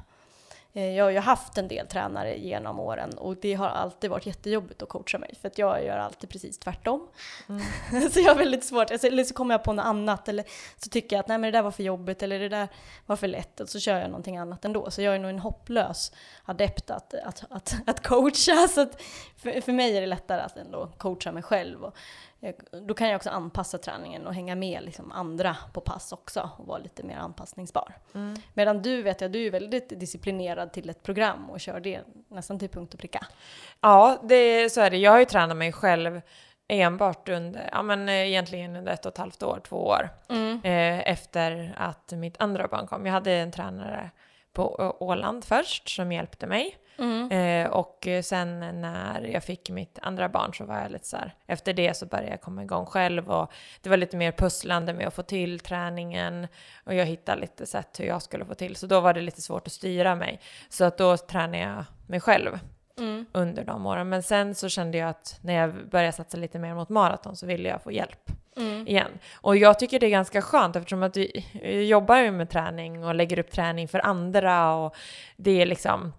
[0.75, 4.25] Eh, Jag har ju haft en del tränare genom åren och det har alltid varit
[4.25, 7.07] jättejobbigt att coacha mig för att jag gör alltid precis tvärtom.
[8.11, 10.45] så jag har väldigt svårt, alltså, eller så kommer jag på något annat eller
[10.77, 12.67] så tycker jag att nej men det där var för jobbigt eller det där
[13.05, 14.91] var för lätt och så kör jag någonting annat ändå.
[14.91, 16.11] Så jag är nog en hopplös
[16.45, 18.67] adept att, att, att, att coacha.
[18.67, 19.01] Så att
[19.37, 21.83] för, för mig är det lättare att ändå coacha mig själv.
[21.83, 21.95] Och,
[22.87, 26.67] då kan jag också anpassa träningen och hänga med liksom andra på pass också och
[26.67, 27.97] vara lite mer anpassningsbar.
[28.53, 32.59] Medan du vet jag, du är väldigt disciplinerad till ett program och kör det nästan
[32.59, 33.25] till punkt och pricka.
[33.81, 34.97] Ja, det, så är det.
[34.97, 36.21] Jag har ju tränat mig själv
[36.67, 40.09] enbart under, ja men eh, egentligen under ett och ett halvt år, två år.
[40.63, 43.05] Eh, efter att mitt andra barn kom.
[43.05, 44.09] Jag hade en tränare
[44.53, 46.77] på Åland först som hjälpte mig.
[47.31, 51.33] Eh, och sen när jag fick mitt andra barn så var jag lite så här,
[51.47, 55.07] efter det så började jag komma igång själv och det var lite mer pusslande med
[55.07, 56.47] att få till träningen
[56.83, 58.75] och jag hittade lite sätt hur jag skulle få till.
[58.75, 60.39] Så då var det lite svårt att styra mig.
[60.69, 62.59] Så att då tränade jag mig själv
[63.31, 64.09] under de åren.
[64.09, 67.45] Men sen så kände jag att när jag började satsa lite mer mot maraton så
[67.45, 68.31] ville jag få hjälp
[68.87, 69.11] igen.
[69.33, 71.45] Och jag tycker det är ganska skönt eftersom att vi
[71.87, 74.95] jobbar ju med träning och lägger upp träning för andra och
[75.37, 76.13] det är liksom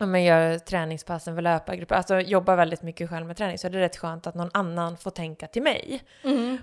[0.00, 3.70] om man gör träningspassen för löpargrupper, alltså jobbar väldigt mycket själv med träning så är
[3.70, 6.02] det rätt skönt att någon annan får tänka till mig.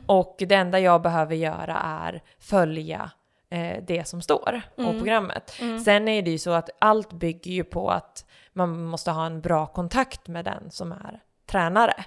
[0.06, 3.12] Och det enda jag behöver göra är följa
[3.50, 5.54] eh, det som står på programmet.
[5.86, 9.42] Sen är det ju så att allt bygger ju på att man måste ha en
[9.42, 12.04] bra kontakt med den som är tränare.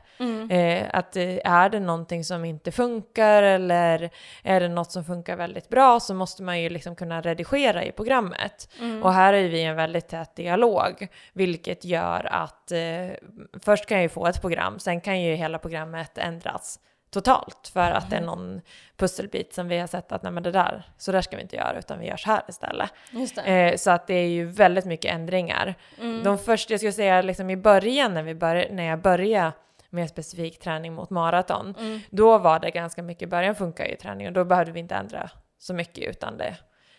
[0.50, 4.10] Eh, att eh, är det någonting som inte funkar eller
[4.42, 7.92] är det något som funkar väldigt bra så måste man ju liksom kunna redigera i
[7.92, 8.68] programmet.
[9.02, 12.78] Och här är vi en väldigt tät dialog, vilket gör att eh,
[13.64, 16.78] först kan jag ju få ett program, sen kan ju hela programmet ändras
[17.10, 18.60] totalt för att det är någon
[18.96, 21.56] pusselbit som vi har sett att nej men det där, så där ska vi inte
[21.56, 22.90] göra utan vi gör så här istället.
[23.46, 25.74] Eh, så att det är ju väldigt mycket ändringar.
[26.24, 29.52] De första, jag skulle säga liksom i början när, vi bör, när jag började
[29.90, 31.74] med specifik träning mot maraton,
[32.10, 35.30] då var det ganska mycket, i början funkar ju träningen, då behövde vi inte ändra
[35.58, 36.56] så mycket utan det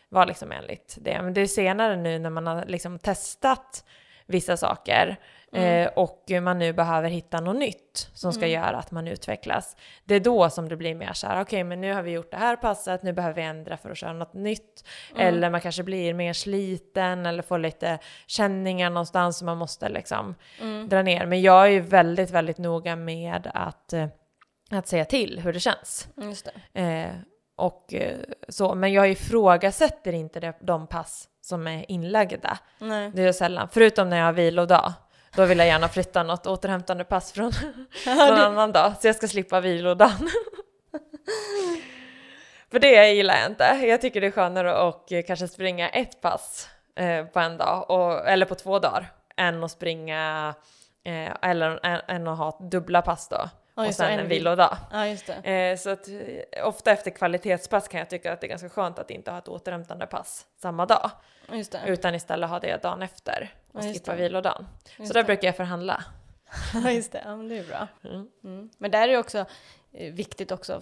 [0.09, 1.21] var liksom enligt det.
[1.21, 3.83] Men det är senare nu när man har liksom testat
[4.25, 5.17] vissa saker
[5.53, 9.75] eh, och man nu behöver hitta något nytt som ska göra att man utvecklas.
[10.05, 12.31] Det är då som det blir mer så här, okej men nu har vi gjort
[12.31, 14.87] det här passet, nu behöver vi ändra för att köra något nytt.
[15.17, 20.35] Eller man kanske blir mer sliten eller får lite känningar någonstans som man måste liksom
[20.87, 21.25] dra ner.
[21.25, 24.07] Men jag är ju väldigt, väldigt noga med att, eh,
[24.71, 26.07] att säga till hur det känns.
[26.15, 26.81] Just det.
[26.81, 27.11] Eh,
[27.55, 32.57] och eh, så, men jag ifrågasätter inte det, de pass som är inlagda.
[32.79, 33.11] Nej.
[33.13, 34.93] Det är sällan, förutom när jag har vilodag.
[35.35, 37.51] Då vill jag gärna flytta något återhämtande pass från
[38.05, 40.29] någon annan dag, så jag ska slippa vilodagen.
[42.71, 43.63] För det gillar jag inte.
[43.63, 48.29] Jag tycker det är skönare att kanske springa ett pass eh, på en dag, och,
[48.29, 50.53] eller på två dagar, än att springa,
[51.03, 53.49] eh, eller än, än att ha dubbla pass då.
[53.75, 54.77] Ja, och just det, sen en en vil- vilodag.
[54.91, 55.05] Ja.
[55.51, 58.99] Eh, så att eh, ofta efter kvalitetspass kan jag tycka att det är ganska skönt
[58.99, 61.11] att inte ha ett återhämtande pass samma dag.
[61.85, 64.67] Utan istället ha det dagen efter och Ja, skippa vilodagen.
[64.97, 65.27] Just Så där det.
[65.27, 66.03] brukar jag förhandla.
[66.73, 67.21] Ja, just det.
[67.25, 67.87] Ja, men det är bra.
[68.03, 68.27] Mm.
[68.43, 68.69] Mm.
[68.77, 69.45] Men där är det också
[69.91, 70.81] eh, viktigt också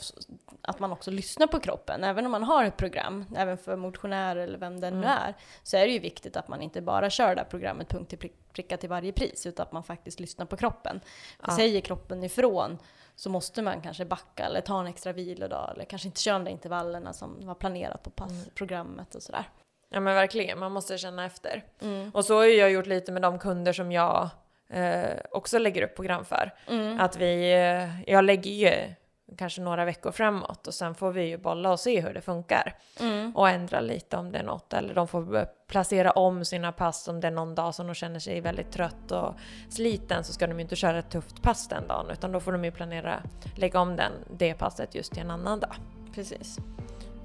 [0.62, 2.04] att man också lyssnar på kroppen.
[2.04, 5.10] Även om man har ett program, även för motionärer eller vem det nu Mm.
[5.10, 5.34] är,
[5.64, 8.18] så är det ju viktigt att man inte bara kör det här programmet punkt, till
[8.18, 11.00] prick, pricka till varje pris, utan att man faktiskt lyssnar på kroppen.
[11.40, 11.56] För Ja.
[11.56, 12.78] säger kroppen ifrån
[13.16, 16.44] så måste man kanske backa eller ta en extra vilodag eller kanske inte köra de
[16.46, 19.50] där intervallerna som var planerat på passprogrammet och sådär.
[19.90, 21.64] Ja men verkligen, man måste känna efter.
[21.82, 22.10] Mm.
[22.10, 24.30] Och så har jag gjort lite med de kunder som jag
[24.70, 26.54] eh, också lägger upp program för.
[26.68, 27.00] Mm.
[27.00, 28.94] Att vi, eh, jag lägger ju
[29.38, 32.76] kanske några veckor framåt och sen får vi ju bolla och se hur det funkar.
[33.00, 33.36] Mm.
[33.36, 34.74] Och ändra lite om det är något.
[34.74, 38.20] Eller de får placera om sina pass om det är någon dag som de känner
[38.20, 39.36] sig väldigt trött och
[39.70, 42.52] sliten så ska de ju inte köra ett tufft pass den dagen utan då får
[42.52, 43.24] de ju planera,
[43.56, 45.76] lägga om den, det passet just till en annan dag.
[46.16, 46.58] Precis.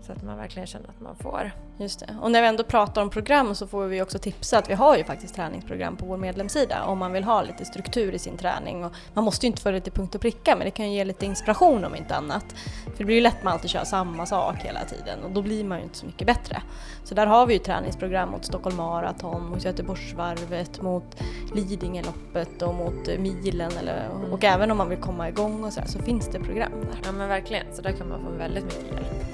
[0.06, 1.50] Så att man verkligen känner att man får.
[1.78, 2.16] Just det.
[2.22, 4.96] Och när vi ändå pratar om program så får vi också tipsa att vi har
[4.96, 8.84] ju faktiskt träningsprogram på vår medlemssida om man vill ha lite struktur i sin träning.
[8.84, 10.96] Och man måste ju inte följa det till punkt och pricka men det kan ju
[10.96, 12.44] ge lite inspiration om inte annat.
[12.84, 15.42] För det blir ju lätt att man alltid kör samma sak hela tiden och då
[15.42, 16.62] blir man ju inte så mycket bättre.
[17.04, 21.16] Så där har vi ju träningsprogram mot Stockholm Marathon, mot Göteborgsvarvet, mot
[21.54, 25.86] Lidingöloppet och mot milen eller, och även om man vill komma igång och så, här,
[25.86, 26.98] så finns det program där.
[27.04, 29.33] Ja men verkligen, så där kan man få väldigt mycket hjälp.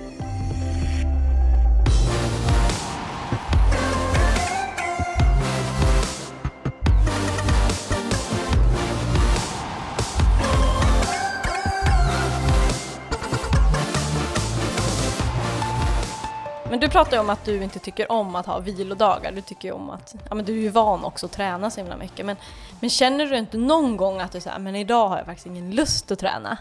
[16.71, 19.33] Men du pratar ju om att du inte tycker om att ha vilodagar.
[19.33, 21.81] Du tycker ju om att, ja men du är ju van också att träna så
[21.81, 22.27] himla mycket.
[22.27, 22.37] Men,
[22.81, 25.71] men känner du inte någon gång att du säger, men idag har jag faktiskt ingen
[25.71, 26.59] lust att träna?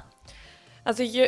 [0.84, 1.28] Alltså ju,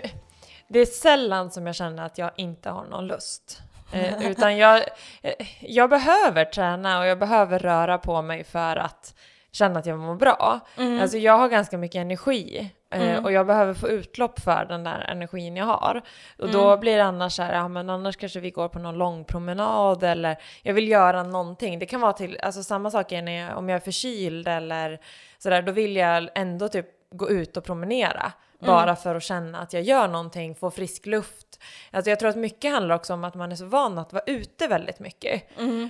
[0.67, 3.61] det är sällan som jag känner att jag inte har någon lust.
[3.91, 4.77] Eh, utan jag,
[5.21, 9.13] eh, jag behöver träna och jag behöver röra på mig för att
[9.51, 10.59] känna att jag mår bra.
[11.01, 14.99] Alltså jag har ganska mycket energi eh, och jag behöver få utlopp för den där
[15.09, 16.01] energin jag har.
[16.39, 18.97] Och då blir det annars så här, ja men annars kanske vi går på någon
[18.97, 21.79] lång promenad eller jag vill göra någonting.
[21.79, 24.99] Det kan vara till, alltså samma sak är jag, om jag är förkyld eller
[25.37, 28.31] sådär, då vill jag ändå typ gå ut och promenera.
[28.65, 31.63] Bara för att känna att jag gör någonting, få frisk luft.
[31.91, 34.23] Alltså jag tror att mycket handlar också om att man är så van att vara
[34.27, 35.43] ute väldigt mycket.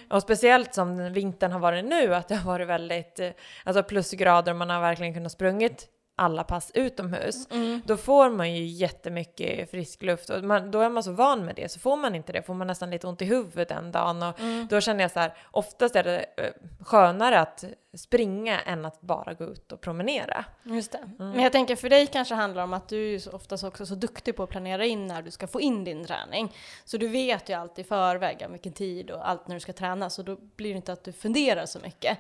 [0.10, 3.30] Och speciellt som vintern har varit nu, att det har varit väldigt eh,
[3.64, 5.88] alltså plusgrader och man har verkligen kunnat sprungit
[6.22, 7.47] alla pass utomhus.
[7.86, 11.55] Då får man ju jättemycket frisk luft och man, då är man så van med
[11.55, 14.24] det så får man inte det, får man nästan lite ont i huvudet den dagen
[14.24, 14.36] och
[14.69, 17.63] då känner jag så här, oftast är det eh, skönare att
[17.97, 20.45] springa än att bara gå ut och promenera.
[20.63, 21.09] Just det.
[21.17, 23.95] Men jag tänker för dig kanske handlar om att du är ju oftast också så
[23.95, 26.55] duktig på att planera in när du ska få in din träning.
[26.86, 30.09] Så du vet ju alltid i förväg vilken tid och allt när du ska träna,
[30.09, 32.17] så då blir det inte att du funderar så mycket.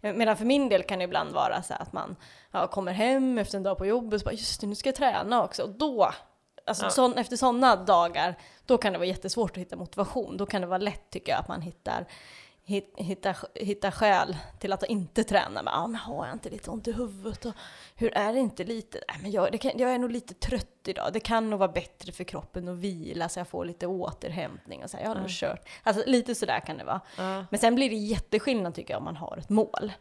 [0.00, 2.16] Eh, Medan för min del kan det ibland vara så att man
[2.52, 4.96] ja, kommer hem efter en dag på jobbet och bara just det, nu ska jag
[4.96, 5.62] träna också.
[5.62, 6.10] Och då,
[6.66, 6.90] alltså Ja.
[6.90, 10.36] sån, efter sådana dagar, då kan det vara jättesvårt att hitta motivation.
[10.36, 12.06] Då kan det vara lätt tycker jag att man hittar
[12.64, 15.62] hit- hitta, hitta skäl till att inte träna.
[15.62, 17.44] Men, ja, men har jag inte lite ont i huvudet?
[17.44, 17.52] Och
[17.96, 19.00] hur är det inte lite?
[19.08, 21.12] Nej, men jag, kan, jag är nog lite trött idag.
[21.12, 24.84] Det kan nog vara bättre för kroppen att vila så jag får lite återhämtning.
[24.84, 25.68] Och så här, jag har nog kört.
[25.82, 27.00] Alltså lite sådär kan det vara.
[27.18, 27.44] Ja.
[27.50, 29.92] Men sen blir det jätteskillnad tycker jag om man har ett mål.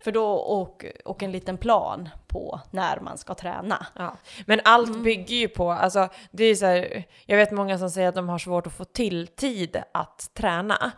[0.00, 3.86] För då, och, och en liten plan på när man ska träna.
[3.94, 7.90] Ja, men allt bygger ju på, alltså det är så här, jag vet många som
[7.90, 10.92] säger att de har svårt att få till tid att träna.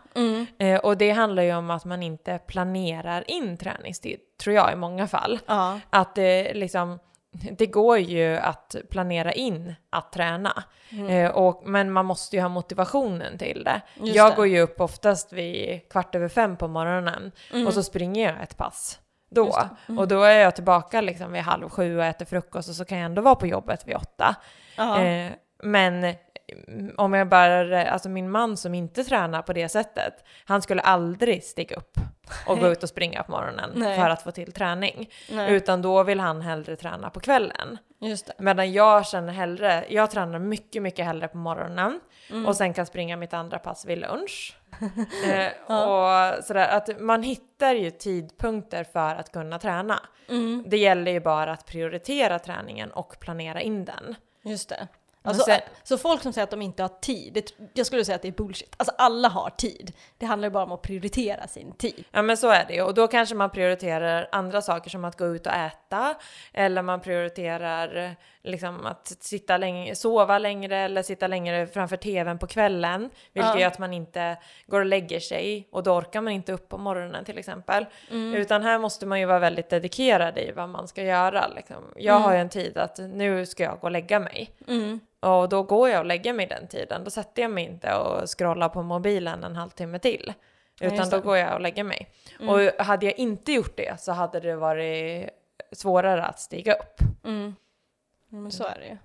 [0.57, 4.75] Eh, och det handlar ju om att man inte planerar in träningstid, tror jag i
[4.75, 5.39] många fall.
[5.45, 5.79] Ja.
[5.89, 6.99] Att det liksom,
[7.57, 10.63] det går ju att planera in att träna.
[11.09, 13.81] Eh, och, men man måste ju ha motivationen till det.
[13.99, 14.35] Just jag det.
[14.35, 17.31] går ju upp oftast vid kvart över fem på morgonen
[17.67, 18.99] och så springer jag ett pass
[19.31, 19.69] då.
[19.97, 22.97] Och då är jag tillbaka liksom vid halv sju och äter frukost och så kan
[22.97, 24.35] jag ändå vara på jobbet vid åtta.
[24.77, 25.31] Eh,
[25.63, 26.15] men mm,
[26.97, 30.13] om jag bara, alltså min man som inte tränar på det sättet,
[30.45, 31.97] han skulle aldrig stiga upp
[32.47, 33.99] och gå ut och springa på morgonen Nej.
[33.99, 35.09] för att få till träning.
[35.31, 35.53] Nej.
[35.53, 37.77] Utan då vill han hellre träna på kvällen.
[38.37, 41.99] Medan jag känner hellre, jag tränar mycket, mycket hellre på morgonen
[42.29, 42.45] Mm.
[42.45, 44.57] och sen kan springa mitt andra pass vid lunch.
[45.27, 49.99] eh, och sådär, att man hittar ju tidpunkter för att kunna träna.
[50.29, 50.63] Mm.
[50.67, 54.15] Det gäller ju bara att prioritera träningen och planera in den.
[54.43, 54.87] Just det.
[55.23, 58.15] Alltså, sen- Så folk som säger att de inte har tid, det, jag skulle säga
[58.15, 58.73] att det är bullshit.
[58.77, 59.93] Alltså alla har tid.
[60.17, 62.03] Det handlar ju bara om att prioritera sin tid.
[62.11, 65.17] Ja men så är det ju och då kanske man prioriterar andra saker som att
[65.17, 66.15] gå ut och äta
[66.53, 72.47] eller man prioriterar liksom att sitta länge, sova längre eller sitta längre framför tvn på
[72.47, 73.59] kvällen vilket Ja.
[73.59, 76.77] gör att man inte går och lägger sig och då orkar man inte upp på
[76.77, 77.85] morgonen till exempel.
[78.11, 78.33] Mm.
[78.33, 81.47] Utan här måste man ju vara väldigt dedikerad i vad man ska göra.
[81.55, 81.83] Liksom.
[81.95, 82.23] Jag Mm.
[82.23, 84.51] har ju en tid att nu ska jag gå och lägga mig.
[85.21, 87.03] Och då går jag och lägger mig den tiden.
[87.03, 90.33] Då sätter jag mig inte och scrollar på mobilen en halvtimme till.
[90.81, 92.09] Utan just då går jag och lägger mig.
[92.39, 92.49] Mm.
[92.49, 95.29] Och hade jag inte gjort det så hade det varit
[95.71, 97.01] svårare att stiga upp.
[97.23, 97.55] Mm.
[98.29, 98.97] Ja, Men så är det ju.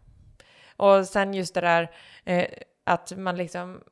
[0.76, 1.90] Och sen just det där
[2.24, 2.46] eh,
[2.84, 3.82] att man liksom,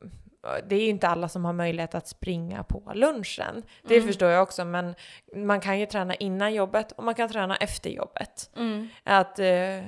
[0.69, 3.63] det är ju inte alla som har möjlighet att springa på lunchen.
[3.83, 4.07] Det Mm.
[4.07, 4.95] förstår jag också, men
[5.37, 8.51] man kan ju träna innan jobbet och man kan träna efter jobbet.
[8.57, 8.89] Mm.
[9.05, 9.81] Att eh,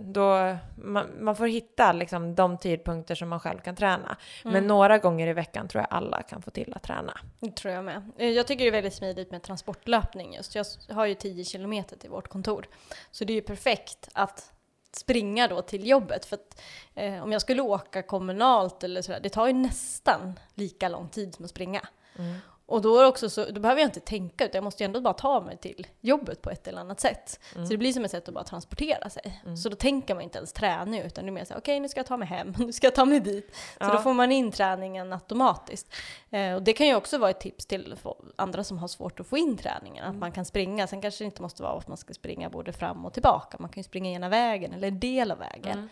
[0.00, 4.16] då, man, man får hitta liksom de tidpunkter som man själv kan träna.
[4.44, 4.66] Men Mm.
[4.66, 7.20] några gånger i veckan tror jag alla kan få till att träna.
[7.40, 8.10] Det tror jag med.
[8.18, 10.54] Eh, Jag tycker det är väldigt smidigt med transportlöpning just.
[10.54, 12.66] Jag har ju 10 kilometer till vårt kontor.
[13.10, 14.50] Så det är ju perfekt att
[14.96, 16.24] springa då till jobbet.
[16.24, 16.60] För att
[16.94, 21.34] eh, om jag skulle åka kommunalt eller sådär, det tar ju nästan lika lång tid
[21.34, 21.88] som att springa.
[22.18, 22.36] Mm.
[22.66, 25.00] Och då, är också så, då behöver jag inte tänka utan jag måste ju ändå
[25.00, 27.40] bara ta mig till jobbet på ett eller annat sätt.
[27.54, 27.66] Mm.
[27.66, 29.40] Så det blir som ett sätt att bara transportera sig.
[29.44, 29.56] Mm.
[29.56, 31.88] Så då tänker man inte ens träning utan det är mer så här, okej nu
[31.88, 33.54] ska jag ta mig hem, nu ska jag ta mig dit.
[33.56, 33.92] Så Ja.
[33.92, 35.94] då får man in träningen automatiskt.
[36.30, 37.96] Eh, och det kan ju också vara ett tips till
[38.36, 40.16] andra som har svårt att få in träningen, Mm.
[40.16, 40.86] att man kan springa.
[40.86, 43.70] Sen kanske det inte måste vara att man ska springa både fram och tillbaka, man
[43.70, 45.88] kan ju springa ena vägen eller en del av vägen.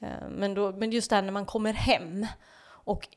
[0.00, 0.12] Mm.
[0.22, 2.26] Eh, Men, då, men just det här när man kommer hem
[2.86, 3.08] och,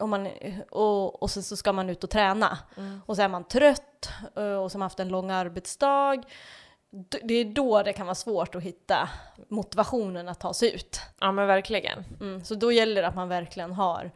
[0.00, 0.28] och, man,
[0.70, 2.58] och, och så, så ska man ut och träna.
[2.76, 3.00] Mm.
[3.06, 6.22] Och så är man trött eh, och som haft en lång arbetsdag.
[7.22, 9.08] Det är då det kan vara svårt att hitta
[9.48, 11.00] motivationen att ta sig ut.
[11.20, 12.04] Ja men verkligen.
[12.20, 14.10] Mm, så då gäller det att man verkligen har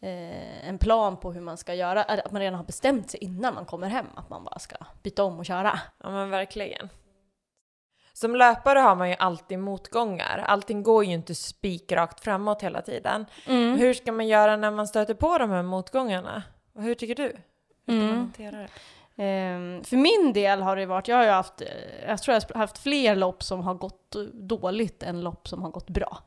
[0.00, 3.54] eh, en plan på hur man ska göra, att man redan har bestämt sig innan
[3.54, 5.80] man kommer hem att man bara ska byta om och köra.
[6.02, 6.88] Ja men verkligen.
[8.16, 10.44] Som löpare har man ju alltid motgångar.
[10.46, 13.26] Allting går ju inte spikrakt framåt hela tiden.
[13.46, 13.78] Mm.
[13.78, 16.42] Hur ska man göra när man stöter på de här motgångarna?
[16.74, 17.22] Och hur tycker du?
[17.22, 18.16] Hur ska man Mm.
[18.18, 18.68] hantera det?
[19.22, 21.66] Ehm, för min del har det varit, jag har ju haft, eh,
[22.08, 25.70] jag tror jag har haft fler lopp som har gått dåligt än lopp som har
[25.70, 26.18] gått bra.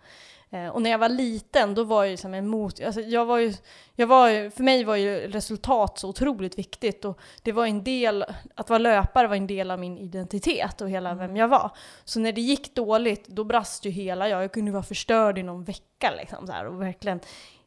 [0.52, 3.26] Eh, och när jag var liten, då var jag ju som en mot, alltså jag
[3.26, 3.54] var ju,
[3.96, 8.26] jag var för mig var ju resultat så otroligt viktigt och det var en del,
[8.56, 11.72] att vara löpare var en del av min identitet och hela vem jag var.
[12.04, 15.44] Så när det gick dåligt, då brast ju hela jag, jag kunde vara förstörd i
[15.44, 17.20] någon vecka liksom så här, och verkligen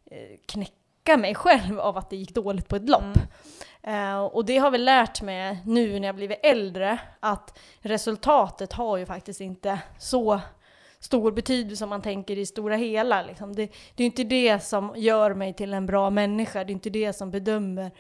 [0.05, 3.19] eh, knäcka mig själv av att det gick dåligt på ett lopp.
[3.83, 8.97] Eh, och det har väl lärt mig nu när jag blivit äldre att resultatet har
[8.97, 10.41] ju faktiskt inte så
[11.03, 13.23] stor betydelse om man tänker i stora hela.
[13.23, 13.55] Liksom.
[13.55, 16.91] Det, det är inte det som gör mig till en bra människa, det är inte
[16.91, 17.91] det som bedömer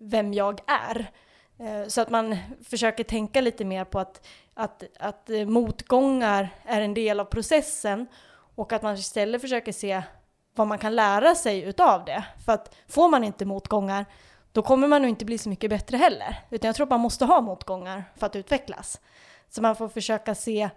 [0.00, 1.10] vem jag är.
[1.58, 6.80] Eh, så att man försöker tänka lite mer på att, att, att eh, motgångar är
[6.80, 8.06] en del av processen
[8.54, 10.02] och att man istället försöker se
[10.54, 12.24] vad man kan lära sig utav det.
[12.44, 14.06] För att får man inte motgångar
[14.52, 16.36] då kommer man nog inte bli så mycket bättre heller.
[16.50, 19.00] Utan jag tror att man måste ha motgångar för att utvecklas.
[19.48, 20.70] Så man får försöka se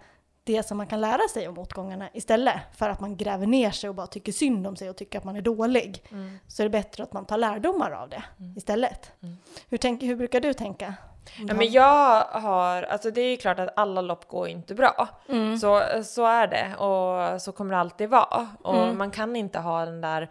[0.44, 3.88] det som man kan lära sig av motgångarna istället för att man gräver ner sig
[3.88, 6.02] och bara tycker synd om sig och tycker att man är dålig.
[6.10, 6.38] Mm.
[6.48, 8.22] Så är det bättre att man tar lärdomar av det
[8.56, 9.12] istället.
[9.22, 9.36] Mm.
[9.68, 10.94] Hur, tänk, hur brukar du tänka?
[11.40, 14.74] Om Ja, men jag har, alltså det är ju klart att alla lopp går inte
[14.74, 15.08] bra.
[15.28, 15.58] Mm.
[15.58, 18.48] Så, så är det och så kommer det alltid vara.
[18.62, 18.98] Och Mm.
[18.98, 20.30] man kan inte ha den där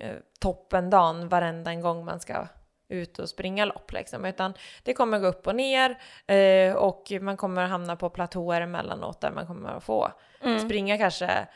[0.00, 2.46] eh, toppendagen varenda en gång man ska
[2.92, 4.24] ut och springa lopp liksom.
[4.24, 9.20] Utan det kommer gå upp och ner eh, och man kommer hamna på platåer emellanåt
[9.20, 10.12] där man kommer att få
[10.44, 10.58] Mm.
[10.58, 11.46] springa kanske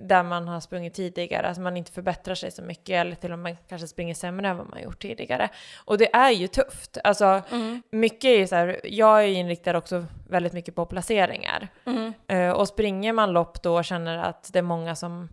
[0.00, 3.38] där man har sprungit tidigare, alltså man inte förbättrar sig så mycket eller till och
[3.38, 5.48] med kanske springer sämre än vad man gjort tidigare.
[5.84, 6.98] Och det är ju tufft.
[7.04, 7.82] Alltså Mm.
[7.90, 11.68] mycket är ju så här, jag är ju inriktad också väldigt mycket på placeringar.
[11.86, 12.12] Mm.
[12.28, 15.28] Eh, och springer man lopp då och känner att det är många som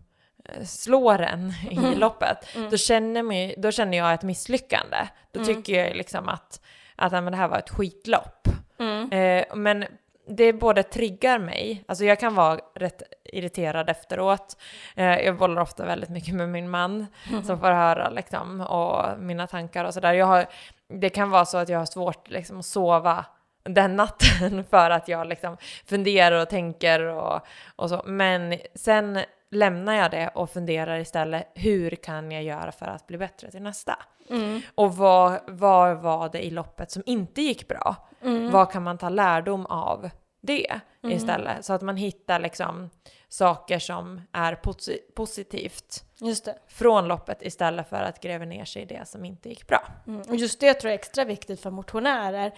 [0.65, 1.99] slår en i Mm.
[1.99, 2.69] loppet, Mm.
[2.69, 4.97] då, känner mig, då känner jag ett misslyckande.
[5.31, 5.55] Då Mm.
[5.55, 6.61] tycker jag liksom att,
[6.95, 8.47] att men det här var ett skitlopp.
[8.79, 9.11] Mm.
[9.11, 9.85] Eh, men
[10.29, 14.57] det både triggar mig, alltså jag kan vara rätt irriterad efteråt.
[14.95, 17.07] Eh, jag bollar ofta väldigt mycket med min man
[17.45, 20.47] som får höra liksom, och mina tankar och sådär.
[20.89, 23.25] Det kan vara så att jag har svårt liksom, att sova
[23.63, 27.41] den natten för att jag liksom funderar och tänker och,
[27.75, 28.01] och så.
[28.05, 29.19] Men sen
[29.51, 33.61] lämnar jag det och funderar istället, hur kan jag göra för att bli bättre till
[33.61, 33.99] nästa?
[34.29, 34.61] Mm.
[34.75, 37.95] Och vad, vad var det i loppet som inte gick bra?
[38.23, 38.51] Mm.
[38.51, 40.09] Vad kan man ta lärdom av
[40.41, 41.15] det Mm.
[41.17, 41.65] istället?
[41.65, 42.89] Så att man hittar liksom
[43.29, 46.55] saker som är posi- positivt Just det.
[46.67, 49.83] från loppet istället för att gräva ner sig i det som inte gick bra.
[50.07, 50.21] Mm.
[50.29, 52.51] Och just det tror jag är extra viktigt för motionärer.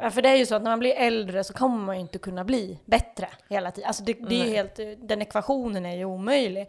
[0.00, 2.00] Ja, För det är ju så att när man blir äldre så kommer man ju
[2.00, 3.88] inte kunna bli bättre hela tiden.
[3.88, 6.68] Alltså det, det är helt, den ekvationen är ju omöjlig.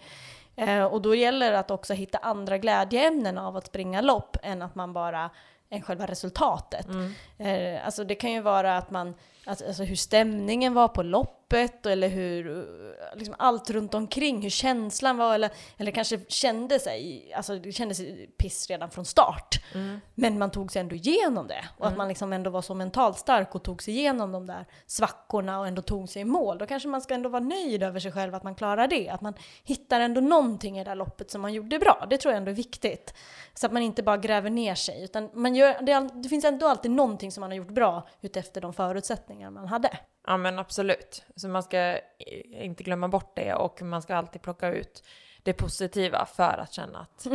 [0.56, 4.62] Eh, och då gäller det att också hitta andra glädjeämnen av att springa lopp än
[4.62, 5.30] att man bara
[5.70, 6.88] än själva resultatet.
[6.88, 7.14] Mm.
[7.38, 9.16] Eh, alltså det kan ju vara att man,
[9.50, 12.68] att, alltså hur stämningen var på loppet eller hur
[13.16, 18.02] liksom allt runt omkring, hur känslan var eller, eller kanske kände sig, alltså det kändes
[18.38, 19.62] piss redan från start.
[19.74, 20.00] Mm.
[20.16, 23.18] Men man tog sig ändå igenom det och att man liksom ändå var så mentalt
[23.18, 26.58] stark och tog sig igenom de där svackorna och ändå tog sig i mål.
[26.58, 29.10] Då kanske man ska ändå vara nöjd över sig själv att man klarar det.
[29.10, 29.34] Att man
[29.64, 32.08] hittar ändå någonting i det där loppet som man gjorde bra.
[32.10, 33.14] Det tror jag ändå är viktigt.
[33.54, 36.68] Så att man inte bara gräver ner sig utan man gör, det, det finns ändå
[36.68, 38.74] alltid någonting som man har gjort bra utefter de
[39.40, 40.00] förutsättningar man hade.
[40.28, 41.26] Ja men absolut.
[41.36, 42.00] Så man ska
[42.52, 45.04] inte glömma bort det och man ska alltid plocka ut
[45.44, 47.28] det positiva för att känna att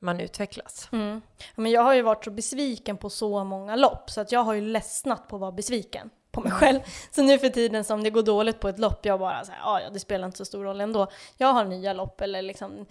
[0.00, 0.88] man utvecklas.
[0.92, 1.20] Mm.
[1.56, 4.54] Men jag har ju varit så besviken på så många lopp så att jag har
[4.54, 6.80] ju ledsnat på att vara besviken på mig själv.
[7.10, 9.80] Så nu för tiden som det går dåligt på ett lopp, jag bara säger ja
[9.80, 11.06] ja det spelar inte så stor roll ändå.
[11.36, 12.86] Jag har nya lopp eller liksom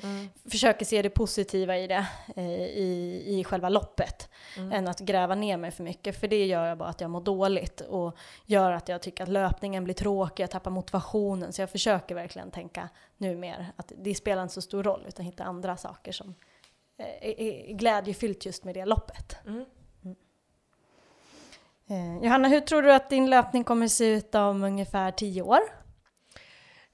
[0.50, 4.30] försöker se det positiva i det, eh, i, i själva loppet.
[4.72, 7.22] Än att gräva ner mig för mycket, för det gör jag bara att jag mår
[7.22, 11.54] dåligt och gör att jag tycker att löpningen blir tråkig, jag tappar motivationen.
[11.54, 15.26] Så jag försöker verkligen tänka nu mer att det spelar inte så stor roll utan
[15.26, 16.36] hitta andra saker som
[16.98, 19.36] eh, är, är glädjefyllt just med det loppet.
[19.48, 19.66] Mm.
[21.89, 25.59] Eh, Johanna, hur tror du att din löpning kommer se ut om ungefär tio år?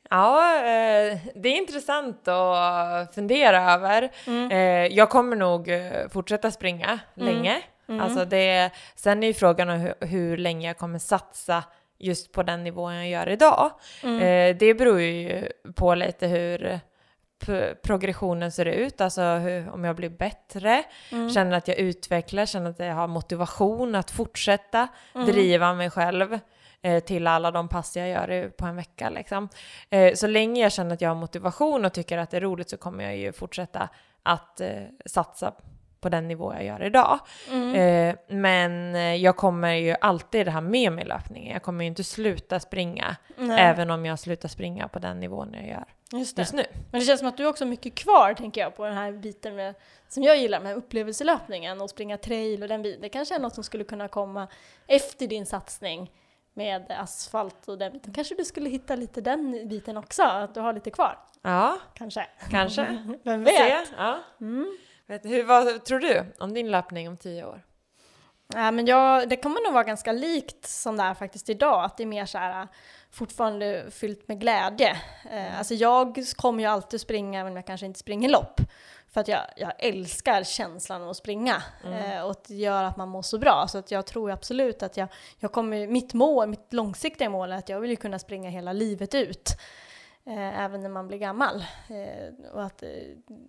[0.10, 4.10] Ja, eh, det är intressant att fundera över.
[4.52, 4.58] Eh,
[4.88, 7.62] jag kommer nog eh, fortsätta springa länge.
[8.02, 11.64] Alltså det, sen är ju frågan om hur, hur länge jag kommer satsa
[11.98, 13.72] just på den nivån jag gör idag.
[14.04, 16.80] Eh, det beror ju på lite hur
[17.84, 20.84] progressionen ser ut, alltså hur, om jag blir bättre,
[21.34, 26.40] känner att jag utvecklas, känner att jag har motivation att fortsätta driva mig själv
[26.82, 29.10] eh, till alla de pass jag gör på en vecka.
[29.10, 29.50] Liksom.
[29.90, 32.70] Eh, så länge jag känner att jag har motivation och tycker att det är roligt
[32.70, 33.90] så kommer jag ju fortsätta
[34.24, 35.54] att eh, satsa
[36.00, 37.20] på den nivå jag gör idag.
[37.76, 41.54] Eh, men eh, jag kommer ju alltid ha med mig löpningen.
[41.54, 43.16] Jag kommer ju inte sluta springa,
[43.58, 45.86] även om jag slutar springa på den nivån jag gör
[46.20, 46.42] Just det.
[46.42, 46.64] just nu.
[46.92, 49.12] Men det känns som att du också har mycket kvar, tänker jag, på den här
[49.12, 49.76] biten med,
[50.10, 53.02] som jag gillar med upplevelselöpningen och springa trail och den biten.
[53.02, 54.48] Det kanske är något som skulle kunna komma
[54.88, 56.12] efter din satsning
[56.54, 58.14] med asfalt och den biten.
[58.14, 61.18] Kanske du skulle hitta lite den biten också, att du har lite kvar.
[61.42, 62.28] Ja, Kanske.
[62.50, 63.04] kanske.
[63.24, 63.92] Vem vet?
[63.98, 64.20] Ja.
[65.08, 67.64] Vet, hur, vad tror du om din löpning om tio år?
[68.54, 71.98] Ja, men jag, det kommer nog vara ganska likt som det är faktiskt idag, att
[71.98, 72.68] det är mer så här
[73.12, 74.98] fortfarande fyllt med glädje.
[75.32, 78.62] Eh, alltså jag kommer ju alltid springa, om jag kanske inte springer lopp.
[79.14, 83.10] För att jag, jag älskar känslan av att springa eh, och det gör att man
[83.10, 83.66] mår så bra.
[83.70, 85.08] Så att jag tror absolut att jag,
[85.40, 89.16] jag kommer, mitt mål, mitt långsiktiga mål är att jag vill kunna springa hela livet
[89.16, 89.50] ut.
[90.28, 91.66] Eh, även när man blir gammal.
[91.90, 92.90] Eh, och att, eh,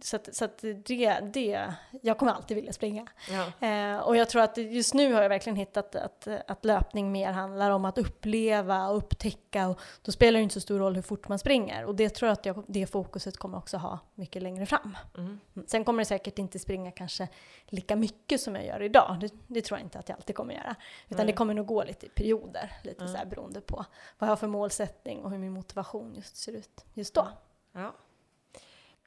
[0.01, 1.73] så att, så att det, det,
[2.03, 3.07] jag kommer alltid vilja springa.
[3.31, 3.67] Ja.
[3.69, 7.33] Eh, och jag tror att just nu har jag verkligen hittat att, att löpning mer
[7.33, 11.03] handlar om att uppleva och upptäcka och då spelar det inte så stor roll hur
[11.03, 11.85] fort man springer.
[11.85, 14.97] Och det tror jag att jag, det fokuset kommer också ha mycket längre fram.
[15.17, 15.41] Mm.
[15.57, 15.67] Mm.
[15.69, 17.29] Sen kommer det säkert inte springa kanske
[17.67, 19.17] lika mycket som jag gör idag.
[19.21, 20.77] Det, det tror jag inte att jag alltid kommer göra.
[21.09, 23.85] Utan det kommer nog gå lite i perioder, lite så här beroende på
[24.19, 27.29] vad jag har för målsättning och hur min motivation just ser ut just då.
[27.73, 27.95] Ja.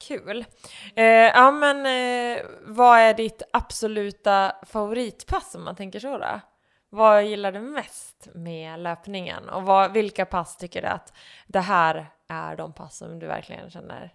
[0.07, 0.45] Kul.
[0.95, 6.39] Eh, ja men eh, vad är ditt absoluta favoritpass om man tänker så då?
[6.89, 9.49] Vad gillar du mest med löpningen?
[9.49, 11.13] Och vad, vilka pass tycker du att
[11.47, 14.13] det här är de pass som du verkligen känner?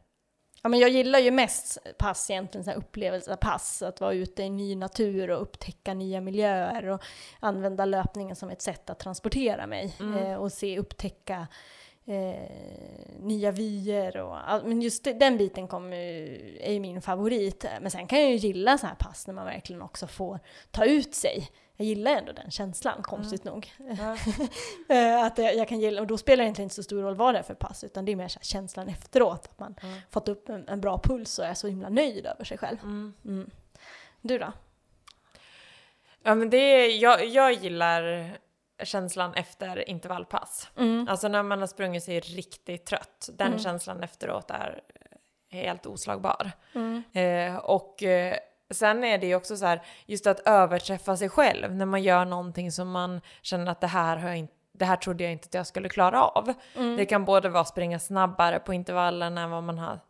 [0.63, 4.51] Ja, men jag gillar ju mest pass egentligen, så här upplevelsepass, att vara ute i
[4.51, 7.03] ny natur och upptäcka nya miljöer och
[7.41, 11.47] använda löpningen som ett sätt att transportera mig eh, och se, upptäcka
[12.07, 12.51] eh,
[13.21, 15.97] nya vyer och all, men just den biten kommer,
[16.61, 17.65] är ju min favorit.
[17.81, 20.39] Men sen kan jag ju gilla så här pass när man verkligen också får
[20.71, 21.51] ta ut sig.
[21.77, 23.73] Jag gillar ändå den känslan, konstigt nog.
[24.89, 27.15] Eh, att jag, jag kan gilla, och då spelar det egentligen inte så stor roll
[27.15, 29.75] vad det är för pass, utan det är mer så känslan efteråt, att man
[30.11, 32.79] fått upp en, en bra puls och är så himla nöjd över sig själv.
[32.83, 33.51] Mm.
[34.21, 34.53] Du då?
[36.23, 38.33] Ja men det jag, jag gillar
[38.85, 40.71] känslan efter intervallpass.
[40.77, 41.09] Mm.
[41.09, 43.29] Alltså när man har sprungit sig riktigt trött.
[43.33, 44.81] Den känslan efteråt är
[45.51, 46.51] helt oslagbar.
[46.75, 47.03] Mm.
[47.13, 48.37] Eh, och eh,
[48.71, 52.25] sen är det ju också så här, just att överträffa sig själv när man gör
[52.25, 55.47] någonting som man känner att det här har jag inte det här trodde jag inte
[55.47, 56.55] att jag skulle klara av.
[56.75, 56.97] Mm.
[56.97, 60.01] Det kan både vara springa snabbare på intervallen än vad man har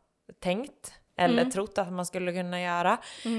[0.40, 1.50] tänkt eller Mm.
[1.50, 2.98] trott att man skulle kunna göra.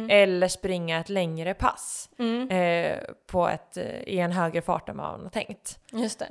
[0.09, 2.49] Eller springa ett längre pass Mm.
[2.51, 5.79] eh, på ett, eh, i en högre fart än vad man har tänkt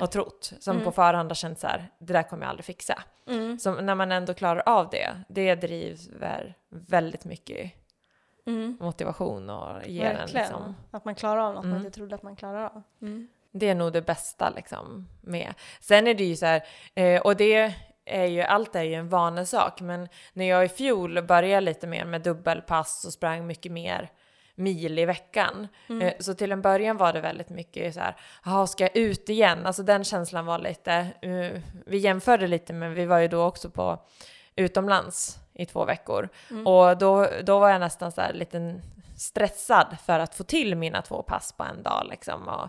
[0.01, 0.53] och trott.
[0.61, 3.03] Som på förhand har känt så här, det där kommer jag aldrig fixa.
[3.29, 3.59] Mm.
[3.59, 7.73] Så när man ändå klarar av det, det driver väldigt mycket
[8.47, 8.77] Mm.
[8.81, 10.75] motivation och ger en liksom.
[10.91, 11.87] Att man klarar av något man Mm.
[11.87, 12.83] inte trodde att man klarar av.
[13.03, 13.29] Mm.
[13.53, 15.55] Det är nog det bästa liksom med.
[15.81, 16.63] Sen är det ju så här,
[16.95, 17.75] eh, och det
[18.07, 22.05] är ju, allt är ju en vanesak, men när jag i fjol började lite mer
[22.05, 24.11] med dubbelpass och sprang mycket mer
[24.55, 25.69] mil i veckan.
[26.03, 29.29] Eh, Så till en början var det väldigt mycket så här, jaha, ska jag ut
[29.29, 29.67] igen?
[29.67, 30.93] Alltså den känslan var lite,
[31.23, 33.99] eh, vi jämförde lite men vi var ju då också på
[34.57, 36.29] utomlands i två veckor.
[36.67, 38.81] Och då, då var jag nästan så här lite
[39.17, 42.49] stressad för att få till mina två pass på en dag liksom.
[42.49, 42.69] Och,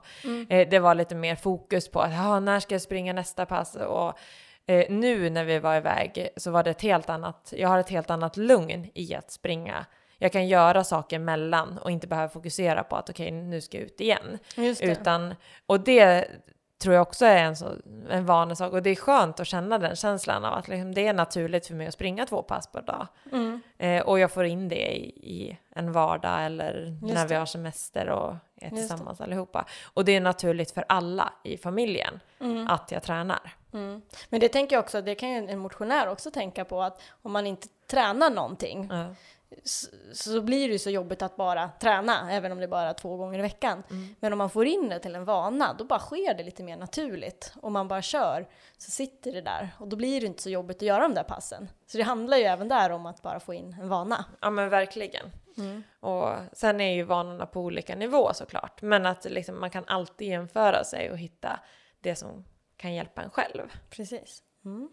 [0.52, 3.76] eh, det var lite mer fokus på att, när ska jag springa nästa pass?
[3.76, 4.18] Och
[4.68, 7.89] eh, nu när vi var iväg så var det ett helt annat, jag har ett
[7.89, 9.86] helt annat lugn i att springa.
[10.18, 13.86] Jag kan göra saker mellan och inte behöva fokusera på att okej, nu ska jag
[13.86, 14.38] ut igen.
[14.55, 14.82] Just.
[14.82, 16.28] Utan, och det
[16.82, 17.65] tror jag också är en, så,
[18.09, 21.13] en vanesak och det är skönt att känna den känslan av att liksom, det är
[21.13, 23.07] naturligt för mig att springa två pass per dag.
[23.32, 23.61] Mm.
[23.78, 27.39] Eh, och jag får in det i, i en vardag eller när vi det.
[27.39, 29.65] har semester och är tillsammans allihopa.
[29.93, 32.20] Och det är naturligt för alla i familjen
[32.68, 33.53] att jag tränar.
[33.74, 34.01] Mm.
[34.30, 37.32] Men det tänker jag också, det kan ju en motionär också tänka på att om
[37.32, 39.15] man inte tränar någonting Ja.
[39.63, 42.93] s- så blir det ju så jobbigt att bara träna, även om det bara är
[42.93, 43.84] två gånger i veckan.
[44.20, 46.78] Men om man får in det till en vana, då bara sker det lite mer
[46.78, 47.53] naturligt.
[47.61, 48.47] Om man bara kör
[48.78, 51.24] så sitter det där och då blir det inte så jobbigt att göra de där
[51.24, 51.70] passen.
[51.88, 54.26] Så det handlar ju även där om att bara få in en vana.
[54.41, 55.32] Ja men verkligen.
[55.99, 58.82] Och sen är ju vanorna på olika nivå såklart.
[58.82, 61.59] Men att liksom, man kan alltid jämföra sig och hitta
[62.01, 62.45] det som
[62.78, 63.68] kan hjälpa en själv.
[63.90, 64.42] Precis.
[64.66, 64.90] Mm.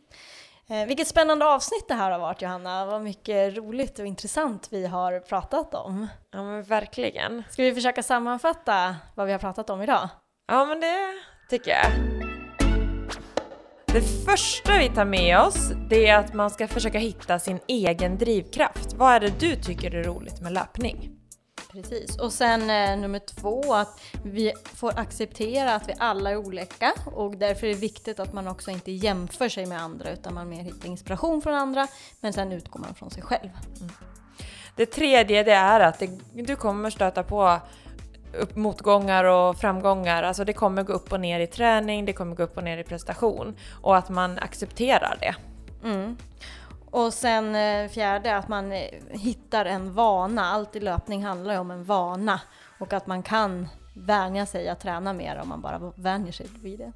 [0.69, 2.87] Eh, vilket spännande avsnitt det här har varit Johanna.
[2.87, 6.09] Vad mycket roligt och intressant vi har pratat om.
[6.31, 7.43] Ja men verkligen.
[7.51, 10.09] Ska vi försöka sammanfatta vad vi har pratat om idag?
[10.49, 11.13] Ja men det
[11.51, 11.93] tycker jag.
[13.87, 18.19] Det första vi tar med oss det är att man ska försöka hitta sin egen
[18.19, 18.95] drivkraft.
[18.95, 21.24] Vad är det du tycker är roligt med löpning?
[21.75, 22.17] Precis.
[22.17, 27.37] Och sen eh, nummer två, att vi får acceptera att vi alla är olika och
[27.37, 30.63] därför är det viktigt att man också inte jämför sig med andra utan man mer
[30.63, 31.87] hittar inspiration från andra
[32.21, 33.49] men sen utgår man från sig själv.
[34.77, 37.61] Det tredje det är att det, du kommer stöta på
[38.39, 40.23] upp motgångar och framgångar.
[40.23, 42.79] Alltså det kommer gå upp och ner i träning, det kommer gå upp och ner
[42.79, 45.35] i prestation och att man accepterar det.
[45.89, 46.17] Mm.
[46.95, 50.45] Och sen eh, fjärde, att man eh, hittar en vana.
[50.45, 52.41] Allt i löpning handlar ju om en vana
[52.79, 56.79] och att man kan vänja sig att träna mer om man bara vänjer sig vid
[56.79, 56.93] det.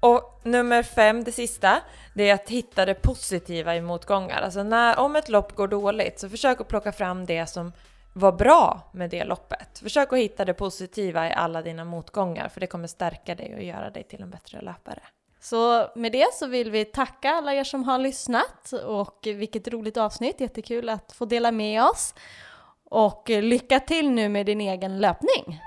[0.00, 1.80] Och nummer fem, det sista,
[2.14, 4.42] det är att hitta det positiva i motgångar.
[4.42, 7.72] Alltså när, om ett lopp går dåligt så försök att plocka fram det som
[8.12, 9.78] var bra med det loppet.
[9.78, 13.62] Försök att hitta det positiva i alla dina motgångar för det kommer stärka dig och
[13.62, 15.02] göra dig till en bättre löpare.
[15.48, 19.96] Så med det så vill vi tacka alla er som har lyssnat och vilket roligt
[19.96, 22.14] avsnitt, jättekul att få dela med oss.
[22.84, 25.60] Och lycka till nu med din egen löpning!